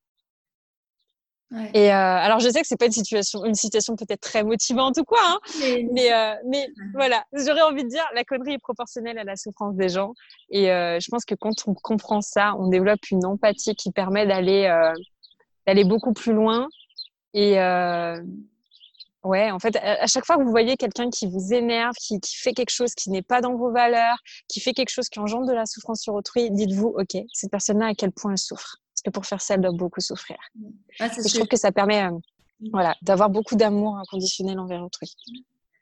[1.74, 4.98] Et euh, alors, je sais que c'est pas une situation, une citation peut-être très motivante
[4.98, 5.40] ou quoi, hein,
[5.92, 9.76] mais euh, mais, voilà, j'aurais envie de dire, la connerie est proportionnelle à la souffrance
[9.76, 10.14] des gens.
[10.52, 14.28] Et euh, je pense que quand on comprend ça, on développe une empathie qui permet
[14.28, 14.70] d'aller
[15.66, 16.68] d'aller beaucoup plus loin.
[17.34, 17.54] Et
[19.24, 22.36] ouais, en fait, à, chaque fois que vous voyez quelqu'un qui vous énerve, qui, qui
[22.38, 25.48] fait quelque chose qui n'est pas dans vos valeurs, qui fait quelque chose qui engendre
[25.48, 28.78] de la souffrance sur autrui, dites-vous, ok, cette personne-là à quel point elle souffre?
[29.00, 30.38] Parce que pour faire ça, elle doit beaucoup souffrir.
[31.00, 32.70] je trouve que ça permet euh, mm.
[32.74, 35.16] voilà, d'avoir beaucoup d'amour inconditionnel envers autrui.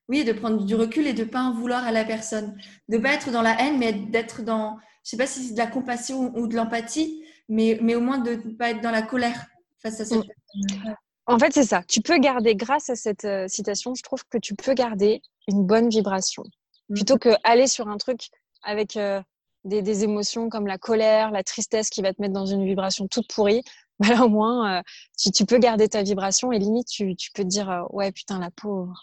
[0.08, 2.56] Oui, de prendre du recul et de ne pas en vouloir à la personne.
[2.90, 5.44] De ne pas être dans la haine, mais d'être dans, je ne sais pas si
[5.44, 8.82] c'est de la compassion ou de l'empathie, mais, mais au moins de ne pas être
[8.82, 9.48] dans la colère
[9.80, 10.28] face à cette mm.
[10.28, 10.96] personne.
[11.26, 11.82] En fait, c'est ça.
[11.88, 15.66] Tu peux garder, grâce à cette euh, citation, je trouve que tu peux garder une
[15.66, 16.44] bonne vibration.
[16.90, 16.94] Mm.
[16.94, 18.30] Plutôt que aller sur un truc
[18.62, 19.22] avec euh,
[19.64, 23.28] des, émotions comme la colère, la tristesse qui va te mettre dans une vibration toute
[23.28, 23.62] pourrie,
[24.00, 24.82] bah là au moins, euh,
[25.18, 28.52] tu, peux garder ta vibration et limite, tu, peux te dire, euh, ouais, putain, la
[28.52, 28.94] pauvre,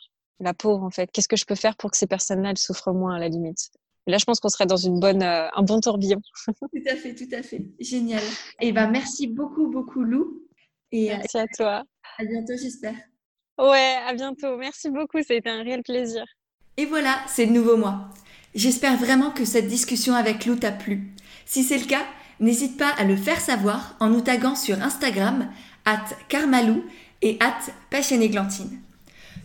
[0.40, 2.92] la pauvre en fait, qu'est-ce que je peux faire pour que ces personnes-là, elles souffrent
[2.92, 3.70] moins à la limite?
[4.06, 6.20] Et là, je pense qu'on serait dans une bonne, euh, un bon tourbillon.
[6.46, 7.62] tout à fait, tout à fait.
[7.80, 8.22] Génial.
[8.60, 10.42] Et ben, merci beaucoup, beaucoup, Lou.
[10.92, 11.84] Et merci à toi.
[12.18, 12.94] À bientôt, j'espère.
[13.58, 14.56] Ouais, à bientôt.
[14.56, 15.22] Merci beaucoup.
[15.22, 16.24] Ça a été un réel plaisir.
[16.76, 18.10] Et voilà, c'est le nouveau mois.
[18.54, 21.10] J'espère vraiment que cette discussion avec Lou t'a plu.
[21.44, 22.04] Si c'est le cas,
[22.38, 25.48] n'hésite pas à le faire savoir en nous taguant sur Instagram
[25.84, 26.84] at karmalou
[27.20, 27.58] et at
[28.28, 28.78] Glantine.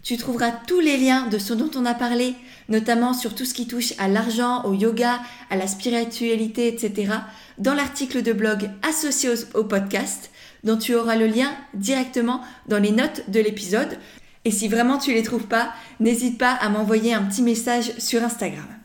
[0.03, 2.35] Tu trouveras tous les liens de ce dont on a parlé,
[2.69, 7.13] notamment sur tout ce qui touche à l'argent, au yoga, à la spiritualité, etc.,
[7.57, 10.29] dans l'article de blog associé au podcast,
[10.63, 13.97] dont tu auras le lien directement dans les notes de l'épisode.
[14.45, 18.23] Et si vraiment tu les trouves pas, n'hésite pas à m'envoyer un petit message sur
[18.23, 18.78] Instagram.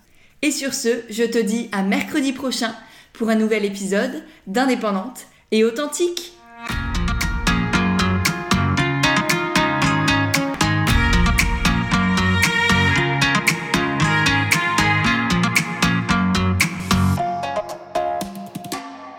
[0.44, 2.74] Et sur ce, je te dis à mercredi prochain
[3.14, 5.20] pour un nouvel épisode d'Indépendante
[5.52, 6.33] et authentique.